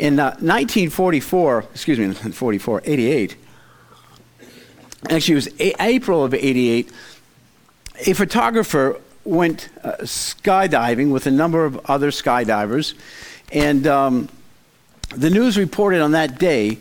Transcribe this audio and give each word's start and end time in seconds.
In 0.00 0.18
uh, 0.18 0.30
1944, 0.40 1.66
excuse 1.74 1.98
me, 1.98 2.10
44, 2.32 2.80
88, 2.86 3.36
actually 5.10 5.32
it 5.32 5.34
was 5.34 5.48
a- 5.60 5.74
April 5.78 6.24
of 6.24 6.32
88, 6.32 6.90
a 8.06 8.14
photographer 8.14 8.98
went 9.24 9.68
uh, 9.84 9.96
skydiving 10.00 11.12
with 11.12 11.26
a 11.26 11.30
number 11.30 11.66
of 11.66 11.78
other 11.84 12.10
skydivers, 12.10 12.94
and 13.52 13.86
um, 13.86 14.30
the 15.14 15.28
news 15.28 15.58
reported 15.58 16.00
on 16.00 16.12
that 16.12 16.38
day 16.38 16.78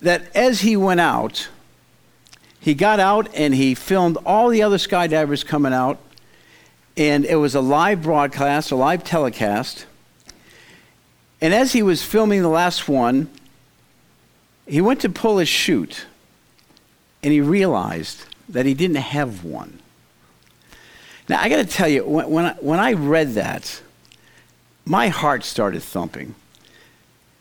that 0.00 0.34
as 0.34 0.62
he 0.62 0.78
went 0.78 1.00
out, 1.00 1.50
he 2.58 2.72
got 2.72 2.98
out 3.00 3.28
and 3.34 3.54
he 3.54 3.74
filmed 3.74 4.16
all 4.24 4.48
the 4.48 4.62
other 4.62 4.78
skydivers 4.78 5.44
coming 5.44 5.74
out, 5.74 5.98
and 6.96 7.26
it 7.26 7.36
was 7.36 7.54
a 7.54 7.60
live 7.60 8.02
broadcast, 8.02 8.70
a 8.70 8.76
live 8.76 9.04
telecast. 9.04 9.84
And 11.44 11.52
as 11.52 11.74
he 11.74 11.82
was 11.82 12.02
filming 12.02 12.40
the 12.40 12.48
last 12.48 12.88
one, 12.88 13.28
he 14.66 14.80
went 14.80 15.02
to 15.02 15.10
pull 15.10 15.36
his 15.36 15.46
chute, 15.46 16.06
and 17.22 17.34
he 17.34 17.42
realized 17.42 18.24
that 18.48 18.64
he 18.64 18.72
didn't 18.72 18.96
have 18.96 19.44
one. 19.44 19.78
Now, 21.28 21.42
I 21.42 21.50
got 21.50 21.56
to 21.56 21.66
tell 21.66 21.86
you, 21.86 22.02
when, 22.06 22.30
when, 22.30 22.46
I, 22.46 22.52
when 22.54 22.80
I 22.80 22.94
read 22.94 23.34
that, 23.34 23.82
my 24.86 25.08
heart 25.08 25.44
started 25.44 25.82
thumping. 25.82 26.34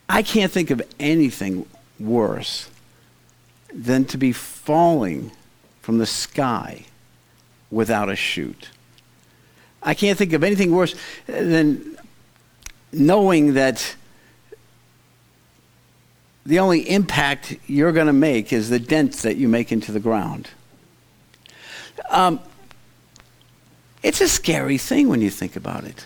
I 0.09 0.21
can't 0.21 0.51
think 0.51 0.69
of 0.69 0.81
anything 0.99 1.65
worse 1.97 2.69
than 3.73 4.03
to 4.03 4.17
be 4.17 4.33
falling 4.33 5.31
from 5.81 5.99
the 5.99 6.05
sky 6.05 6.87
without 7.71 8.09
a 8.09 8.17
chute. 8.17 8.67
I 9.81 9.93
can't 9.93 10.17
think 10.17 10.33
of 10.33 10.43
anything 10.43 10.73
worse 10.73 10.93
than 11.25 11.92
knowing 12.93 13.53
that 13.53 13.95
the 16.45 16.59
only 16.59 16.89
impact 16.89 17.57
you're 17.67 17.91
going 17.91 18.07
to 18.07 18.13
make 18.13 18.51
is 18.51 18.69
the 18.69 18.79
dent 18.79 19.13
that 19.17 19.37
you 19.37 19.47
make 19.47 19.71
into 19.71 19.91
the 19.91 19.99
ground. 19.99 20.49
Um, 22.09 22.39
it's 24.01 24.19
a 24.19 24.27
scary 24.27 24.77
thing 24.77 25.07
when 25.07 25.21
you 25.21 25.29
think 25.29 25.55
about 25.55 25.85
it. 25.85 26.05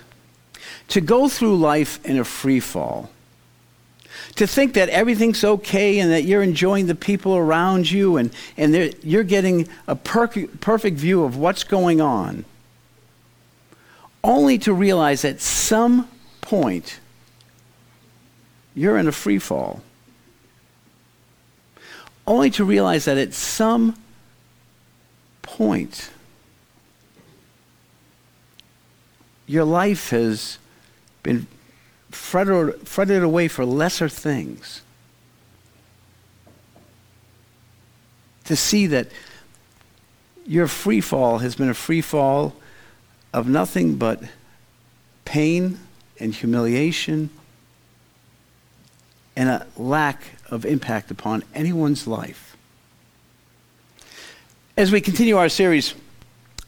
To 0.89 1.02
go 1.02 1.27
through 1.27 1.58
life 1.58 2.03
in 2.05 2.19
a 2.19 2.23
free 2.23 2.59
fall, 2.59 3.09
to 4.35 4.45
think 4.45 4.75
that 4.75 4.89
everything's 4.89 5.43
okay 5.43 5.99
and 5.99 6.11
that 6.11 6.23
you're 6.23 6.43
enjoying 6.43 6.85
the 6.85 6.95
people 6.95 7.35
around 7.35 7.89
you 7.89 8.17
and, 8.17 8.31
and 8.55 8.95
you're 9.03 9.23
getting 9.23 9.67
a 9.88 9.95
per- 9.95 10.27
perfect 10.27 10.97
view 10.97 11.23
of 11.23 11.35
what's 11.35 11.63
going 11.63 11.99
on, 11.99 12.45
only 14.23 14.59
to 14.59 14.73
realize 14.73 15.25
at 15.25 15.41
some 15.41 16.08
point 16.47 17.01
you're 18.73 18.97
in 18.97 19.05
a 19.05 19.11
free 19.11 19.37
fall. 19.37 19.81
Only 22.25 22.49
to 22.51 22.63
realize 22.63 23.03
that 23.03 23.17
at 23.17 23.33
some 23.33 23.97
point 25.41 26.09
your 29.45 29.65
life 29.65 30.11
has 30.11 30.57
been 31.21 31.47
fretted, 32.11 32.87
fretted 32.87 33.23
away 33.23 33.49
for 33.49 33.65
lesser 33.65 34.07
things. 34.07 34.83
To 38.45 38.55
see 38.55 38.87
that 38.87 39.09
your 40.45 40.69
free 40.69 41.01
fall 41.01 41.39
has 41.39 41.57
been 41.57 41.69
a 41.69 41.73
free 41.73 42.01
fall 42.01 42.55
of 43.33 43.49
nothing 43.49 43.95
but 43.95 44.23
pain 45.25 45.79
and 46.19 46.33
humiliation 46.33 47.29
and 49.35 49.49
a 49.49 49.67
lack 49.77 50.23
of 50.49 50.65
impact 50.65 51.11
upon 51.11 51.43
anyone's 51.53 52.07
life. 52.07 52.57
As 54.75 54.92
we 54.92 55.02
continue 55.02 55.37
our 55.37 55.49
series 55.49 55.93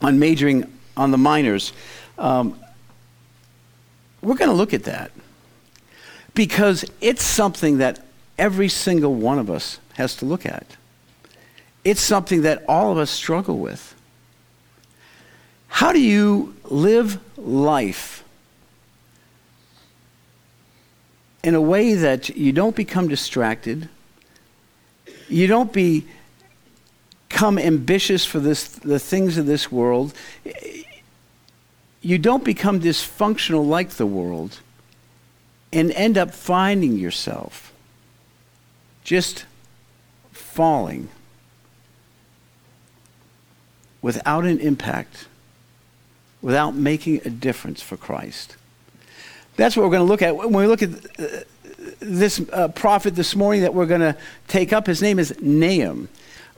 on 0.01 0.19
majoring 0.19 0.72
on 0.96 1.12
the 1.12 1.18
minors, 1.18 1.74
um, 2.18 2.59
we're 4.22 4.35
going 4.35 4.50
to 4.50 4.56
look 4.56 4.74
at 4.74 4.84
that 4.84 5.12
because 6.35 6.85
it's 7.01 7.24
something 7.24 7.79
that 7.79 8.06
every 8.38 8.69
single 8.69 9.16
one 9.16 9.40
of 9.40 9.50
us 9.50 9.79
has 9.95 10.16
to 10.18 10.25
look 10.25 10.45
at. 10.45 10.66
It's 11.84 12.01
something 12.01 12.44
that 12.44 12.63
all 12.68 12.91
of 12.91 12.97
us 12.97 13.09
struggle 13.09 13.57
with. 13.57 13.95
How 15.68 15.91
do 15.91 16.00
you 16.00 16.56
live 16.66 17.19
life 17.38 18.19
in 21.44 21.55
a 21.55 21.61
way 21.61 21.94
that 21.94 22.29
you 22.29 22.51
don't 22.51 22.75
become 22.75 23.07
distracted, 23.07 23.89
you 25.27 25.47
don't 25.47 25.72
become 25.72 27.57
ambitious 27.57 28.25
for 28.25 28.39
this, 28.39 28.67
the 28.67 29.00
things 29.00 29.38
of 29.38 29.45
this 29.45 29.72
world, 29.72 30.13
you 32.01 32.17
don't 32.17 32.44
become 32.44 32.79
dysfunctional 32.79 33.67
like 33.67 33.91
the 33.91 34.05
world 34.05 34.59
and 35.72 35.91
end 35.91 36.17
up 36.17 36.33
finding 36.33 36.97
yourself 36.97 37.71
just 39.03 39.45
falling 40.31 41.09
without 44.01 44.45
an 44.45 44.59
impact, 44.59 45.27
without 46.41 46.75
making 46.75 47.21
a 47.25 47.29
difference 47.29 47.81
for 47.81 47.97
Christ. 47.97 48.56
That's 49.59 49.75
what 49.75 49.84
we're 49.84 49.92
going 49.92 50.08
to 50.08 50.09
look 50.09 50.22
at. 50.22 50.38
When 50.38 50.53
we 50.53 50.68
look 50.68 50.81
at 50.81 50.90
uh, 51.20 51.44
this 52.00 52.42
uh, 52.53 52.70
prophet 52.70 53.14
this 53.14 53.36
morning 53.36 53.64
that 53.64 53.74
we're 53.74 53.88
going 53.88 54.00
to 54.00 54.16
take 54.47 54.72
up, 54.72 54.88
his 54.88 55.02
name 55.02 55.20
is 55.20 55.36
Nahum. 55.42 56.08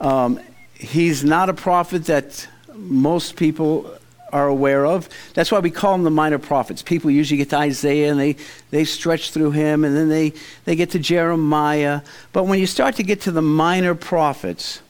Um, 0.00 0.38
he's 0.74 1.24
not 1.24 1.48
a 1.48 1.52
prophet 1.52 2.04
that 2.04 2.46
most 2.72 3.34
people 3.34 3.92
are 4.32 4.46
aware 4.46 4.86
of. 4.86 5.08
That's 5.34 5.50
why 5.50 5.58
we 5.58 5.70
call 5.72 5.94
them 5.94 6.04
the 6.04 6.12
minor 6.12 6.38
prophets. 6.38 6.80
People 6.80 7.10
usually 7.10 7.38
get 7.38 7.50
to 7.50 7.56
Isaiah 7.56 8.12
and 8.12 8.20
they, 8.20 8.36
they 8.70 8.84
stretch 8.84 9.32
through 9.32 9.50
him, 9.50 9.82
and 9.84 9.96
then 9.96 10.08
they, 10.08 10.32
they 10.64 10.76
get 10.76 10.90
to 10.90 11.00
Jeremiah. 11.00 12.02
But 12.32 12.44
when 12.44 12.60
you 12.60 12.68
start 12.68 12.94
to 12.96 13.02
get 13.02 13.20
to 13.22 13.32
the 13.32 13.42
minor 13.42 13.96
prophets, 13.96 14.80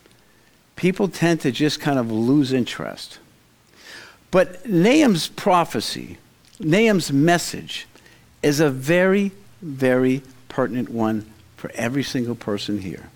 people 0.76 1.08
tend 1.08 1.40
to 1.40 1.50
just 1.50 1.80
kind 1.80 1.98
of 1.98 2.12
lose 2.12 2.52
interest. 2.52 3.20
But 4.30 4.68
Nahum's 4.68 5.28
prophecy, 5.28 6.18
Nahum's 6.60 7.10
message, 7.10 7.86
is 8.42 8.60
a 8.60 8.70
very, 8.70 9.32
very 9.60 10.22
pertinent 10.48 10.88
one 10.88 11.26
for 11.56 11.70
every 11.74 12.02
single 12.02 12.34
person 12.34 12.80
here. 12.80 13.08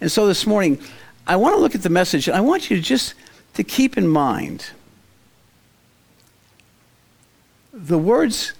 And 0.00 0.10
so 0.10 0.26
this 0.26 0.46
morning, 0.46 0.80
I 1.26 1.36
want 1.36 1.54
to 1.54 1.60
look 1.60 1.74
at 1.74 1.82
the 1.82 1.88
message, 1.88 2.28
and 2.28 2.36
I 2.36 2.40
want 2.40 2.70
you 2.70 2.76
to 2.76 2.82
just 2.82 3.14
to 3.54 3.64
keep 3.64 3.96
in 3.96 4.06
mind 4.06 4.66
the 7.72 7.98
words 7.98 8.52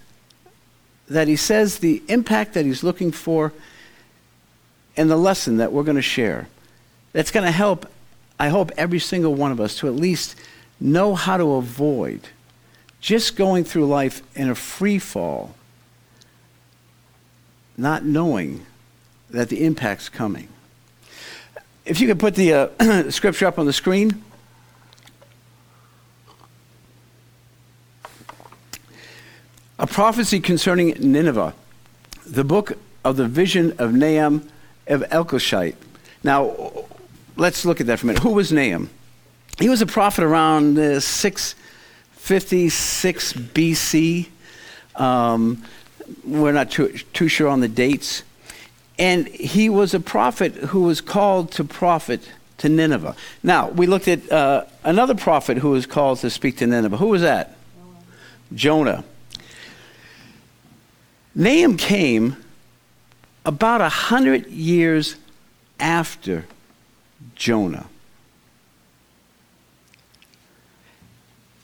that 1.09 1.29
he 1.29 1.37
says, 1.37 1.79
the 1.79 2.03
impact 2.09 2.55
that 2.55 2.65
he's 2.65 2.83
looking 2.83 3.13
for, 3.13 3.53
and 4.97 5.11
the 5.11 5.17
lesson 5.17 5.59
that 5.59 5.73
we're 5.73 5.83
going 5.83 5.97
to 5.97 6.03
share. 6.03 6.49
That's 7.13 7.31
going 7.31 7.45
to 7.45 7.53
help, 7.53 7.87
I 8.39 8.49
hope, 8.49 8.73
every 8.77 8.99
single 8.99 9.35
one 9.35 9.53
of 9.53 9.61
us 9.61 9.77
to 9.79 9.89
at 9.89 9.95
least 9.95 10.37
know 10.81 11.15
how 11.15 11.37
to 11.37 11.55
avoid 11.55 12.21
just 13.01 13.37
going 13.37 13.65
through 13.65 13.87
life 13.87 14.23
in 14.35 14.49
a 14.49 14.55
free 14.55 14.99
fall, 14.99 15.55
not 17.77 18.05
knowing 18.05 18.67
that 19.31 19.49
the 19.49 19.65
impact's 19.65 20.09
coming. 20.09 20.49
If 21.85 22.01
you 22.01 22.07
could 22.07 22.19
put 22.19 22.35
the 22.35 22.53
uh, 22.53 23.11
scripture 23.13 23.47
up 23.47 23.59
on 23.59 23.67
the 23.67 23.73
screen. 23.73 24.23
A 29.79 29.87
prophecy 29.87 30.41
concerning 30.41 30.95
Nineveh, 31.01 31.55
the 32.25 32.45
book 32.45 32.79
of 33.05 33.17
the 33.17 33.27
vision 33.27 33.75
of 33.79 33.93
Nahum 33.93 34.49
of 34.87 35.03
Elkoshite. 35.11 35.75
Now, 36.23 36.87
let's 37.37 37.65
look 37.65 37.81
at 37.81 37.89
that 37.89 37.99
for 37.99 38.07
a 38.07 38.09
minute. 38.09 38.23
Who 38.23 38.31
was 38.31 38.53
Nahum? 38.53 38.91
He 39.59 39.69
was 39.69 39.83
a 39.83 39.87
prophet 39.87 40.23
around 40.25 40.79
uh, 40.79 41.01
656 41.01 43.33
BC. 43.33 44.29
Um, 44.97 45.63
we're 46.25 46.53
not 46.53 46.71
too, 46.71 46.97
too 47.13 47.29
sure 47.29 47.49
on 47.49 47.61
the 47.61 47.69
dates. 47.69 48.23
And 48.99 49.27
he 49.29 49.69
was 49.69 49.95
a 49.95 50.01
prophet 50.01 50.55
who 50.55 50.83
was 50.83 51.01
called 51.01 51.51
to 51.53 51.65
prophet 51.65 52.29
to 52.59 52.69
Nineveh. 52.69 53.17
Now, 53.43 53.69
we 53.71 53.87
looked 53.87 54.09
at 54.09 54.31
uh, 54.31 54.65
another 54.85 55.15
prophet 55.15 55.59
who 55.59 55.71
was 55.71 55.87
called 55.87 56.21
to 56.21 56.31
speak 56.31 56.59
to 56.59 56.67
Nineveh. 56.67 56.97
Who 56.99 57.09
was 57.09 57.23
that? 57.23 57.57
Jonah. 58.55 59.05
Nahum 61.35 61.77
came 61.77 62.37
about 63.45 63.81
a 63.81 63.89
hundred 63.89 64.47
years 64.47 65.17
after 65.81 66.47
Jonah. 67.35 67.87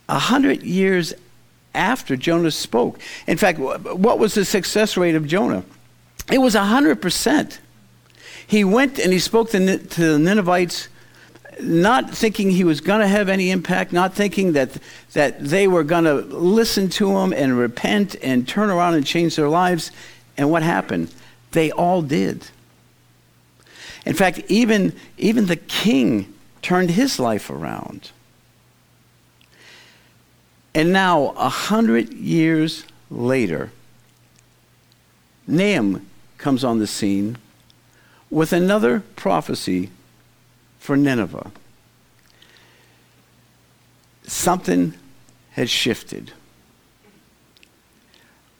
A 0.08 0.18
hundred 0.18 0.64
years 0.64 1.14
after 1.74 2.16
Jonah 2.16 2.50
spoke. 2.50 2.98
In 3.26 3.36
fact, 3.36 3.58
what 3.58 4.18
was 4.18 4.34
the 4.34 4.44
success 4.44 4.96
rate 4.96 5.14
of 5.14 5.26
Jonah? 5.26 5.64
It 6.30 6.38
was 6.38 6.54
100%. 6.54 7.58
He 8.46 8.64
went 8.64 8.98
and 8.98 9.12
he 9.12 9.18
spoke 9.18 9.50
to, 9.50 9.58
the 9.58 10.18
Ninevites, 10.18 10.88
not 11.60 12.10
thinking 12.10 12.50
he 12.50 12.64
was 12.64 12.80
going 12.80 13.00
to 13.00 13.06
have 13.06 13.28
any 13.28 13.50
impact, 13.50 13.92
not 13.92 14.14
thinking 14.14 14.52
that, 14.52 14.76
that 15.12 15.40
they 15.44 15.68
were 15.68 15.84
going 15.84 16.04
to 16.04 16.14
listen 16.14 16.88
to 16.88 17.16
him 17.18 17.32
and 17.32 17.58
repent 17.58 18.16
and 18.22 18.48
turn 18.48 18.70
around 18.70 18.94
and 18.94 19.06
change 19.06 19.36
their 19.36 19.48
lives. 19.48 19.92
And 20.36 20.50
what 20.50 20.62
happened? 20.62 21.12
They 21.52 21.70
all 21.70 22.02
did. 22.02 22.46
In 24.06 24.14
fact, 24.14 24.40
even, 24.48 24.94
even 25.18 25.46
the 25.46 25.56
king 25.56 26.32
turned 26.62 26.90
his 26.90 27.18
life 27.18 27.50
around. 27.50 28.10
And 30.74 30.92
now, 30.92 31.34
a 31.36 31.48
hundred 31.48 32.12
years 32.12 32.84
later, 33.10 33.72
Nahum 35.46 36.06
comes 36.38 36.62
on 36.62 36.78
the 36.78 36.86
scene 36.86 37.38
with 38.30 38.52
another 38.52 39.00
prophecy 39.16 39.90
for 40.78 40.96
Nineveh. 40.96 41.50
Something 44.22 44.94
had 45.52 45.68
shifted. 45.68 46.32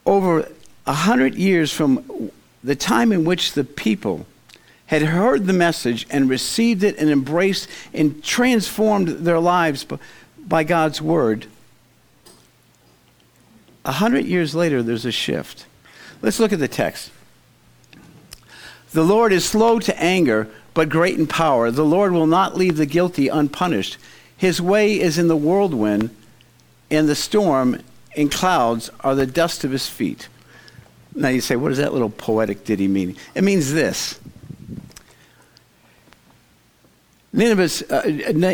Over 0.04 0.50
a 0.86 0.92
hundred 0.92 1.36
years 1.36 1.72
from 1.72 2.32
the 2.64 2.74
time 2.74 3.12
in 3.12 3.24
which 3.24 3.52
the 3.52 3.64
people 3.64 4.26
had 4.86 5.02
heard 5.02 5.46
the 5.46 5.52
message 5.52 6.06
and 6.10 6.28
received 6.28 6.82
it 6.82 6.98
and 6.98 7.08
embraced 7.08 7.68
and 7.94 8.22
transformed 8.24 9.08
their 9.08 9.38
lives 9.38 9.86
by 10.38 10.64
God's 10.64 11.00
word, 11.00 11.46
a 13.90 13.94
hundred 13.94 14.24
years 14.24 14.54
later, 14.54 14.84
there's 14.84 15.04
a 15.04 15.10
shift. 15.10 15.66
Let's 16.22 16.38
look 16.38 16.52
at 16.52 16.60
the 16.60 16.68
text. 16.68 17.10
The 18.92 19.02
Lord 19.02 19.32
is 19.32 19.44
slow 19.44 19.80
to 19.80 20.00
anger, 20.00 20.48
but 20.74 20.88
great 20.88 21.18
in 21.18 21.26
power. 21.26 21.72
The 21.72 21.84
Lord 21.84 22.12
will 22.12 22.28
not 22.28 22.56
leave 22.56 22.76
the 22.76 22.86
guilty 22.86 23.26
unpunished. 23.26 23.98
His 24.36 24.62
way 24.62 25.00
is 25.00 25.18
in 25.18 25.26
the 25.26 25.36
whirlwind, 25.36 26.14
and 26.88 27.08
the 27.08 27.16
storm 27.16 27.82
and 28.16 28.30
clouds 28.30 28.90
are 29.00 29.16
the 29.16 29.26
dust 29.26 29.64
of 29.64 29.72
his 29.72 29.88
feet. 29.88 30.28
Now 31.12 31.30
you 31.30 31.40
say, 31.40 31.56
what 31.56 31.70
does 31.70 31.78
that 31.78 31.92
little 31.92 32.10
poetic 32.10 32.64
ditty 32.64 32.86
mean? 32.86 33.16
It 33.34 33.42
means 33.42 33.72
this 33.72 34.20
Nineveh's, 37.32 37.82
uh, 37.90 38.02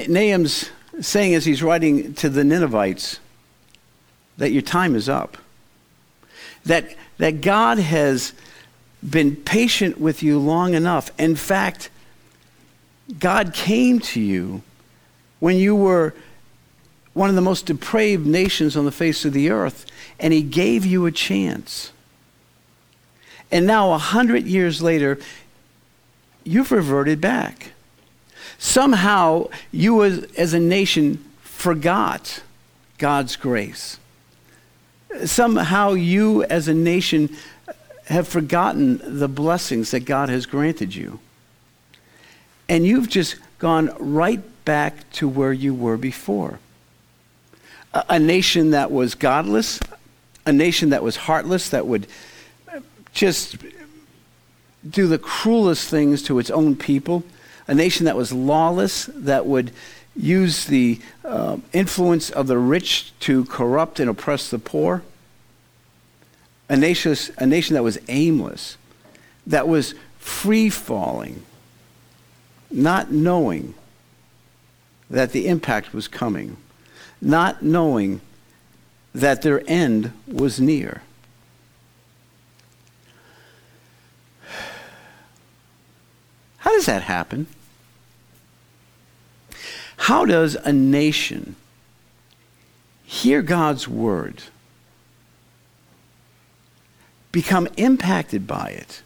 Nahum's 0.08 0.70
saying 1.02 1.34
as 1.34 1.44
he's 1.44 1.62
writing 1.62 2.14
to 2.14 2.30
the 2.30 2.42
Ninevites 2.42 3.20
that 4.36 4.52
your 4.52 4.62
time 4.62 4.94
is 4.94 5.08
up. 5.08 5.36
That, 6.64 6.94
that 7.18 7.40
God 7.40 7.78
has 7.78 8.32
been 9.08 9.36
patient 9.36 10.00
with 10.00 10.22
you 10.22 10.38
long 10.38 10.74
enough. 10.74 11.10
In 11.18 11.36
fact, 11.36 11.90
God 13.18 13.54
came 13.54 14.00
to 14.00 14.20
you 14.20 14.62
when 15.38 15.56
you 15.56 15.76
were 15.76 16.14
one 17.12 17.28
of 17.30 17.34
the 17.34 17.40
most 17.40 17.66
depraved 17.66 18.26
nations 18.26 18.76
on 18.76 18.84
the 18.84 18.92
face 18.92 19.24
of 19.24 19.32
the 19.32 19.48
earth, 19.48 19.86
and 20.18 20.32
He 20.32 20.42
gave 20.42 20.84
you 20.84 21.06
a 21.06 21.12
chance. 21.12 21.92
And 23.50 23.66
now, 23.66 23.92
a 23.92 23.98
hundred 23.98 24.46
years 24.46 24.82
later, 24.82 25.18
you've 26.44 26.72
reverted 26.72 27.20
back. 27.20 27.72
Somehow, 28.58 29.48
you 29.70 30.02
as, 30.04 30.24
as 30.36 30.52
a 30.52 30.60
nation 30.60 31.24
forgot 31.40 32.42
God's 32.98 33.36
grace. 33.36 33.98
Somehow, 35.24 35.92
you 35.92 36.44
as 36.44 36.68
a 36.68 36.74
nation 36.74 37.34
have 38.06 38.28
forgotten 38.28 39.18
the 39.18 39.28
blessings 39.28 39.90
that 39.90 40.00
God 40.00 40.28
has 40.28 40.46
granted 40.46 40.94
you. 40.94 41.18
And 42.68 42.86
you've 42.86 43.08
just 43.08 43.36
gone 43.58 43.94
right 43.98 44.42
back 44.64 45.10
to 45.12 45.28
where 45.28 45.52
you 45.52 45.74
were 45.74 45.96
before. 45.96 46.58
A, 47.94 48.04
a 48.10 48.18
nation 48.18 48.70
that 48.70 48.90
was 48.90 49.14
godless, 49.14 49.80
a 50.44 50.52
nation 50.52 50.90
that 50.90 51.02
was 51.02 51.16
heartless, 51.16 51.70
that 51.70 51.86
would 51.86 52.06
just 53.12 53.56
do 54.88 55.06
the 55.06 55.18
cruelest 55.18 55.88
things 55.88 56.22
to 56.24 56.38
its 56.38 56.50
own 56.50 56.76
people, 56.76 57.24
a 57.66 57.74
nation 57.74 58.06
that 58.06 58.16
was 58.16 58.32
lawless, 58.32 59.06
that 59.06 59.46
would 59.46 59.72
use 60.16 60.64
the 60.64 61.00
uh, 61.24 61.58
influence 61.72 62.30
of 62.30 62.46
the 62.46 62.58
rich 62.58 63.12
to 63.20 63.44
corrupt 63.44 64.00
and 64.00 64.08
oppress 64.08 64.50
the 64.50 64.58
poor, 64.58 65.02
a 66.68 66.74
a 66.74 67.46
nation 67.46 67.74
that 67.74 67.82
was 67.82 67.98
aimless, 68.08 68.76
that 69.46 69.68
was 69.68 69.94
free 70.18 70.68
falling, 70.68 71.42
not 72.70 73.12
knowing 73.12 73.74
that 75.08 75.32
the 75.32 75.46
impact 75.46 75.92
was 75.92 76.08
coming, 76.08 76.56
not 77.20 77.62
knowing 77.62 78.20
that 79.14 79.42
their 79.42 79.62
end 79.68 80.12
was 80.26 80.60
near. 80.60 81.02
How 86.58 86.72
does 86.72 86.86
that 86.86 87.02
happen? 87.02 87.46
How 90.06 90.24
does 90.24 90.54
a 90.54 90.72
nation 90.72 91.56
hear 93.02 93.42
God's 93.42 93.88
word, 93.88 94.40
become 97.32 97.66
impacted 97.76 98.46
by 98.46 98.68
it, 98.68 99.02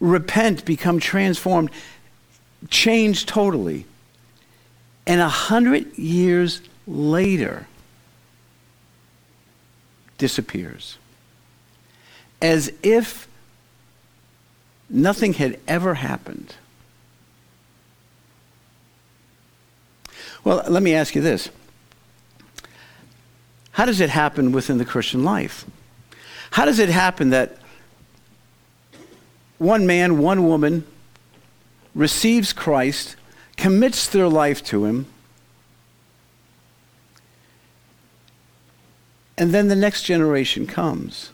repent, 0.00 0.64
become 0.64 0.98
transformed, 0.98 1.70
change 2.68 3.24
totally, 3.24 3.86
and 5.06 5.20
a 5.20 5.28
hundred 5.28 5.96
years 5.96 6.60
later 6.88 7.68
disappears? 10.18 10.98
As 12.40 12.72
if 12.82 13.28
Nothing 14.94 15.32
had 15.32 15.58
ever 15.66 15.94
happened. 15.94 16.54
Well, 20.44 20.64
let 20.68 20.82
me 20.82 20.94
ask 20.94 21.14
you 21.14 21.22
this. 21.22 21.50
How 23.72 23.84
does 23.84 24.00
it 24.00 24.10
happen 24.10 24.52
within 24.52 24.78
the 24.78 24.84
Christian 24.84 25.24
life? 25.24 25.64
How 26.52 26.64
does 26.64 26.78
it 26.78 26.88
happen 26.88 27.30
that 27.30 27.56
one 29.58 29.86
man, 29.86 30.18
one 30.18 30.46
woman 30.46 30.84
receives 31.94 32.52
Christ, 32.52 33.16
commits 33.56 34.06
their 34.08 34.28
life 34.28 34.62
to 34.64 34.84
Him, 34.84 35.06
and 39.38 39.52
then 39.52 39.68
the 39.68 39.76
next 39.76 40.02
generation 40.02 40.66
comes? 40.66 41.30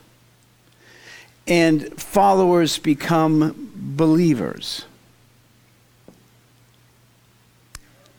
and 1.49 1.99
followers 2.01 2.79
become 2.79 3.71
believers. 3.75 4.85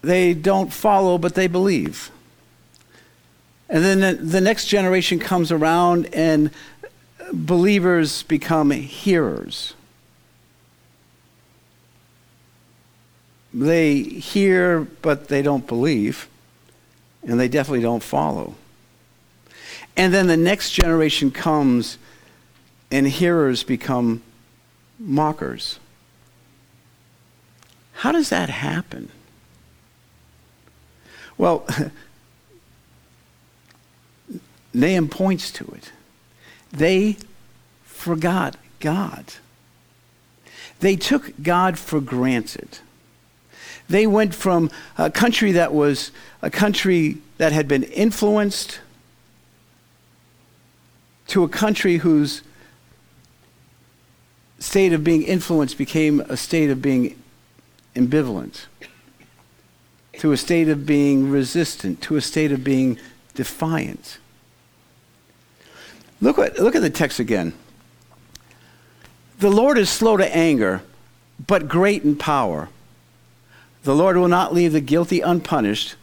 They 0.01 0.33
don't 0.33 0.71
follow, 0.71 1.17
but 1.17 1.35
they 1.35 1.47
believe. 1.47 2.11
And 3.69 3.83
then 3.83 4.29
the 4.29 4.41
next 4.41 4.65
generation 4.65 5.19
comes 5.19 5.51
around, 5.51 6.07
and 6.13 6.51
believers 7.31 8.23
become 8.23 8.71
hearers. 8.71 9.73
They 13.53 14.01
hear, 14.01 14.81
but 15.01 15.27
they 15.27 15.41
don't 15.41 15.67
believe, 15.67 16.27
and 17.23 17.39
they 17.39 17.47
definitely 17.47 17.81
don't 17.81 18.03
follow. 18.03 18.55
And 19.97 20.13
then 20.13 20.27
the 20.27 20.37
next 20.37 20.71
generation 20.71 21.29
comes 21.29 21.97
and 22.91 23.07
hearers 23.07 23.63
become 23.63 24.21
mockers. 24.97 25.79
How 27.93 28.11
does 28.11 28.29
that 28.29 28.49
happen? 28.49 29.09
Well, 31.39 31.65
Nahum 34.73 35.07
points 35.07 35.49
to 35.53 35.65
it. 35.75 35.91
They 36.71 37.17
forgot 37.83 38.55
God. 38.79 39.25
They 40.81 40.95
took 40.95 41.33
God 41.41 41.79
for 41.79 41.99
granted. 41.99 42.79
They 43.87 44.05
went 44.05 44.35
from 44.35 44.69
a 44.97 45.09
country 45.09 45.53
that 45.53 45.73
was 45.73 46.11
a 46.41 46.51
country 46.51 47.17
that 47.37 47.53
had 47.53 47.67
been 47.67 47.83
influenced 47.83 48.81
to 51.27 51.43
a 51.43 51.49
country 51.49 51.97
whose 51.97 52.41
state 54.59 54.93
of 54.93 55.03
being 55.03 55.23
influenced 55.23 55.77
became 55.77 56.19
a 56.21 56.35
state 56.35 56.69
of 56.69 56.81
being 56.81 57.21
ambivalent, 57.95 58.65
to 60.19 60.33
a 60.33 60.37
state 60.37 60.67
of 60.67 60.85
being 60.85 61.29
resistant, 61.29 62.01
to 62.01 62.17
a 62.17 62.21
state 62.21 62.51
of 62.51 62.61
being 62.61 62.99
defiant. 63.35 64.17
Look 66.19 66.37
at, 66.37 66.59
look 66.59 66.75
at 66.75 66.81
the 66.81 66.89
text 66.89 67.19
again. 67.19 67.53
The 69.39 69.49
Lord 69.49 69.77
is 69.77 69.89
slow 69.89 70.17
to 70.17 70.35
anger, 70.35 70.81
but 71.47 71.69
great 71.69 72.03
in 72.03 72.17
power. 72.17 72.67
The 73.83 73.95
Lord 73.95 74.17
will 74.17 74.27
not 74.27 74.53
leave 74.53 74.73
the 74.73 74.81
guilty 74.81 75.21
unpunished. 75.21 75.95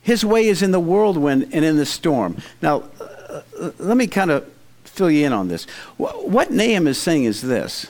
His 0.00 0.24
way 0.24 0.46
is 0.46 0.62
in 0.62 0.70
the 0.70 0.80
whirlwind 0.80 1.50
and 1.52 1.62
in 1.62 1.76
the 1.76 1.84
storm. 1.84 2.38
Now, 2.62 2.84
uh, 2.98 3.42
uh 3.60 3.70
let 3.78 3.98
me 3.98 4.06
kind 4.06 4.30
of 4.30 4.50
fill 4.84 5.10
you 5.10 5.26
in 5.26 5.34
on 5.34 5.48
this. 5.48 5.64
What 5.98 6.50
Nahum 6.50 6.86
is 6.86 6.96
saying 6.96 7.24
is 7.24 7.42
this 7.42 7.88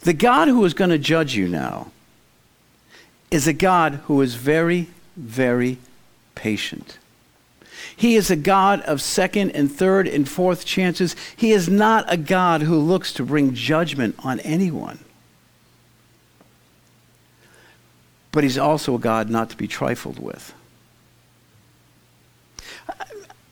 The 0.00 0.12
God 0.12 0.48
who 0.48 0.62
is 0.66 0.74
going 0.74 0.90
to 0.90 0.98
judge 0.98 1.34
you 1.34 1.48
now 1.48 1.92
is 3.30 3.46
a 3.46 3.52
God 3.52 3.94
who 4.06 4.20
is 4.20 4.34
very, 4.34 4.88
very 5.16 5.78
patient. 6.34 6.98
He 7.96 8.16
is 8.16 8.30
a 8.30 8.36
God 8.36 8.82
of 8.82 9.00
second 9.00 9.52
and 9.52 9.70
third 9.70 10.06
and 10.06 10.28
fourth 10.28 10.64
chances. 10.64 11.16
He 11.34 11.52
is 11.52 11.68
not 11.68 12.04
a 12.12 12.16
God 12.16 12.62
who 12.62 12.78
looks 12.78 13.12
to 13.14 13.24
bring 13.24 13.54
judgment 13.54 14.14
on 14.18 14.40
anyone. 14.40 14.98
But 18.32 18.44
he's 18.44 18.58
also 18.58 18.96
a 18.96 18.98
God 18.98 19.30
not 19.30 19.48
to 19.50 19.56
be 19.56 19.66
trifled 19.66 20.18
with. 20.18 20.52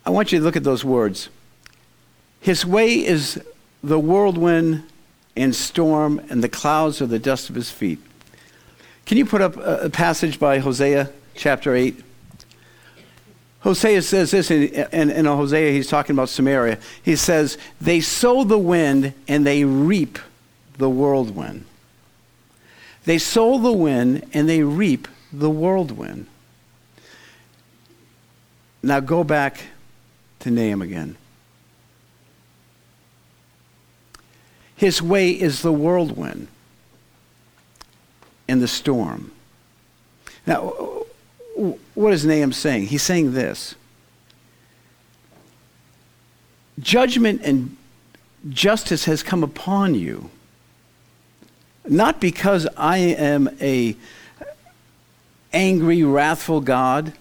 I 0.05 0.11
want 0.11 0.31
you 0.31 0.39
to 0.39 0.45
look 0.45 0.57
at 0.57 0.65
those 0.65 0.85
words. 0.85 1.31
His 2.41 2.67
way 2.67 2.95
is 3.05 3.41
the 3.83 3.99
whirlwind 3.99 4.85
and 5.35 5.55
storm, 5.55 6.21
and 6.29 6.45
the 6.45 6.49
clouds 6.51 7.01
are 7.01 7.07
the 7.07 7.19
dust 7.19 7.49
of 7.49 7.55
his 7.55 7.71
feet. 7.71 7.99
Can 9.07 9.19
you 9.19 9.27
put 9.27 9.43
up 9.43 9.57
a 9.57 9.91
passage 9.91 10.39
by 10.39 10.59
Hosea 10.59 11.11
chapter 11.35 11.75
8? 11.75 12.03
Hosea 13.61 14.03
says 14.03 14.31
this, 14.31 14.51
in, 14.51 14.69
in, 14.93 15.11
in 15.11 15.25
Hosea, 15.25 15.73
he's 15.73 15.89
talking 15.89 16.15
about 16.15 16.29
Samaria. 16.29 16.79
He 17.03 17.17
says, 17.17 17.59
They 17.81 18.01
sow 18.01 18.45
the 18.45 18.59
wind 18.59 19.15
and 19.27 19.47
they 19.47 19.65
reap 19.65 20.19
the 20.79 20.91
whirlwind. 20.91 21.65
They 23.05 23.19
sow 23.19 23.59
the 23.59 23.73
wind 23.73 24.27
and 24.33 24.49
they 24.49 24.63
reap 24.63 25.09
the 25.33 25.51
whirlwind. 25.51 26.27
Now 28.83 29.01
go 29.01 29.25
back 29.25 29.61
to 30.41 30.51
Nahum 30.51 30.83
again. 30.83 31.17
His 34.77 35.01
way 35.01 35.31
is 35.31 35.63
the 35.63 35.73
whirlwind 35.73 36.49
in 38.49 38.61
the 38.61 38.69
storm. 38.69 39.33
Now, 40.47 41.05
what 41.95 42.13
is 42.13 42.25
Nahum 42.25 42.53
saying? 42.53 42.87
He's 42.87 43.03
saying 43.03 43.33
this 43.33 43.75
Judgment 46.79 47.41
and 47.43 47.77
justice 48.49 49.05
has 49.05 49.23
come 49.23 49.43
upon 49.43 49.95
you, 49.95 50.31
not 51.89 52.21
because 52.21 52.67
I 52.77 52.99
am 52.99 53.49
a 53.61 53.97
angry, 55.53 56.03
wrathful 56.03 56.61
God 56.61 57.13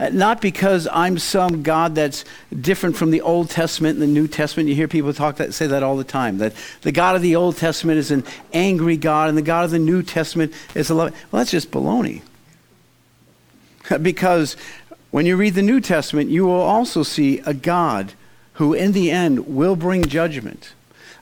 Uh, 0.00 0.08
not 0.08 0.40
because 0.40 0.88
I'm 0.90 1.18
some 1.18 1.62
God 1.62 1.94
that's 1.94 2.24
different 2.58 2.96
from 2.96 3.10
the 3.10 3.20
Old 3.20 3.50
Testament 3.50 3.98
and 3.98 4.02
the 4.02 4.06
New 4.12 4.26
Testament. 4.26 4.70
You 4.70 4.74
hear 4.74 4.88
people 4.88 5.12
talk 5.12 5.36
that, 5.36 5.52
say 5.52 5.66
that 5.66 5.82
all 5.82 5.98
the 5.98 6.04
time. 6.04 6.38
That 6.38 6.54
the 6.80 6.90
God 6.90 7.16
of 7.16 7.22
the 7.22 7.36
Old 7.36 7.58
Testament 7.58 7.98
is 7.98 8.10
an 8.10 8.24
angry 8.54 8.96
God 8.96 9.28
and 9.28 9.36
the 9.36 9.42
God 9.42 9.66
of 9.66 9.72
the 9.72 9.78
New 9.78 10.02
Testament 10.02 10.54
is 10.74 10.88
a 10.88 10.94
loving. 10.94 11.12
Well, 11.30 11.40
that's 11.40 11.50
just 11.50 11.70
baloney. 11.70 12.22
because 14.02 14.56
when 15.10 15.26
you 15.26 15.36
read 15.36 15.52
the 15.52 15.62
New 15.62 15.82
Testament, 15.82 16.30
you 16.30 16.46
will 16.46 16.62
also 16.62 17.02
see 17.02 17.40
a 17.40 17.52
God 17.52 18.14
who, 18.54 18.72
in 18.72 18.92
the 18.92 19.10
end, 19.10 19.54
will 19.54 19.76
bring 19.76 20.06
judgment. 20.06 20.72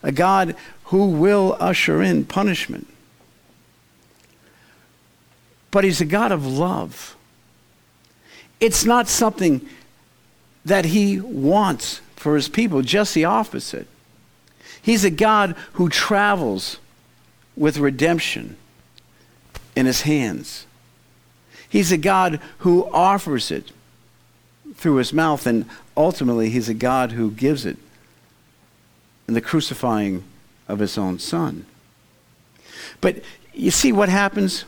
A 0.05 0.13
God 0.13 0.55
who 0.85 1.07
will 1.07 1.57
usher 1.59 2.01
in 2.01 2.25
punishment. 2.25 2.87
But 5.73 5.83
he's 5.83 6.01
a 6.01 6.05
God 6.05 6.31
of 6.31 6.47
love. 6.47 7.17
It's 8.61 8.85
not 8.85 9.09
something 9.09 9.67
that 10.65 10.87
he 10.87 11.21
wants 11.21 12.01
for 12.17 12.35
his 12.35 12.49
people, 12.49 12.83
just 12.83 13.15
the 13.15 13.25
opposite. 13.25 13.87
He's 14.83 15.05
a 15.05 15.11
God 15.11 15.55
who 15.75 15.89
travels 15.89 16.79
with 17.57 17.79
redemption 17.79 18.57
in 19.77 19.87
his 19.87 20.03
hands. 20.03 20.67
He's 21.69 21.93
a 21.93 21.99
God 21.99 22.41
who 22.59 22.91
offers 22.93 23.51
it 23.51 23.73
through 24.75 24.97
his 24.97 25.13
mouth, 25.13 25.47
and 25.47 25.67
ultimately, 25.97 26.51
he's 26.51 26.69
a 26.69 26.75
God 26.75 27.13
who 27.13 27.31
gives 27.31 27.67
it 27.67 27.77
in 29.27 29.35
the 29.35 29.41
crucifying 29.41 30.25
of 30.67 30.79
his 30.79 30.97
own 30.97 31.19
son. 31.19 31.67
But 33.01 33.23
you 33.53 33.71
see 33.71 33.93
what 33.93 34.09
happens? 34.09 34.65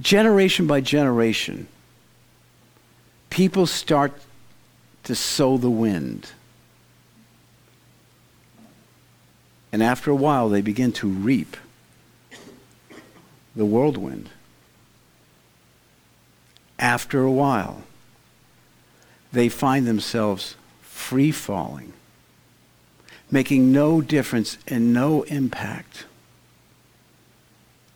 Generation 0.00 0.66
by 0.66 0.80
generation, 0.80 1.68
people 3.38 3.66
start 3.66 4.12
to 5.04 5.14
sow 5.14 5.56
the 5.56 5.70
wind. 5.70 6.26
And 9.70 9.80
after 9.80 10.10
a 10.10 10.16
while, 10.16 10.48
they 10.48 10.60
begin 10.60 10.90
to 10.94 11.06
reap 11.06 11.56
the 13.54 13.64
whirlwind. 13.64 14.30
After 16.80 17.22
a 17.22 17.30
while, 17.30 17.84
they 19.32 19.48
find 19.48 19.86
themselves 19.86 20.56
free 20.82 21.30
falling, 21.30 21.92
making 23.30 23.70
no 23.70 24.00
difference 24.00 24.58
and 24.66 24.92
no 24.92 25.22
impact 25.22 26.06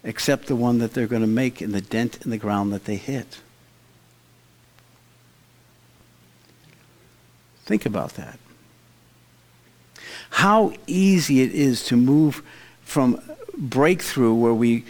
except 0.04 0.46
the 0.46 0.54
one 0.54 0.78
that 0.78 0.94
they're 0.94 1.08
going 1.08 1.22
to 1.22 1.26
make 1.26 1.60
in 1.60 1.72
the 1.72 1.80
dent 1.80 2.24
in 2.24 2.30
the 2.30 2.38
ground 2.38 2.72
that 2.72 2.84
they 2.84 2.96
hit. 2.96 3.40
Think 7.64 7.86
about 7.86 8.14
that. 8.14 8.38
How 10.30 10.72
easy 10.86 11.42
it 11.42 11.52
is 11.52 11.84
to 11.84 11.96
move 11.96 12.42
from 12.82 13.20
breakthrough 13.56 14.34
where 14.34 14.54
we 14.54 14.84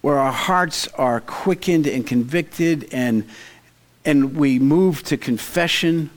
where 0.00 0.18
our 0.18 0.32
hearts 0.32 0.86
are 0.88 1.20
quickened 1.20 1.86
and 1.86 2.06
convicted 2.06 2.88
and 2.92 3.26
and 4.04 4.36
we 4.36 4.58
move 4.58 5.02
to 5.04 5.16
confession 5.16 6.10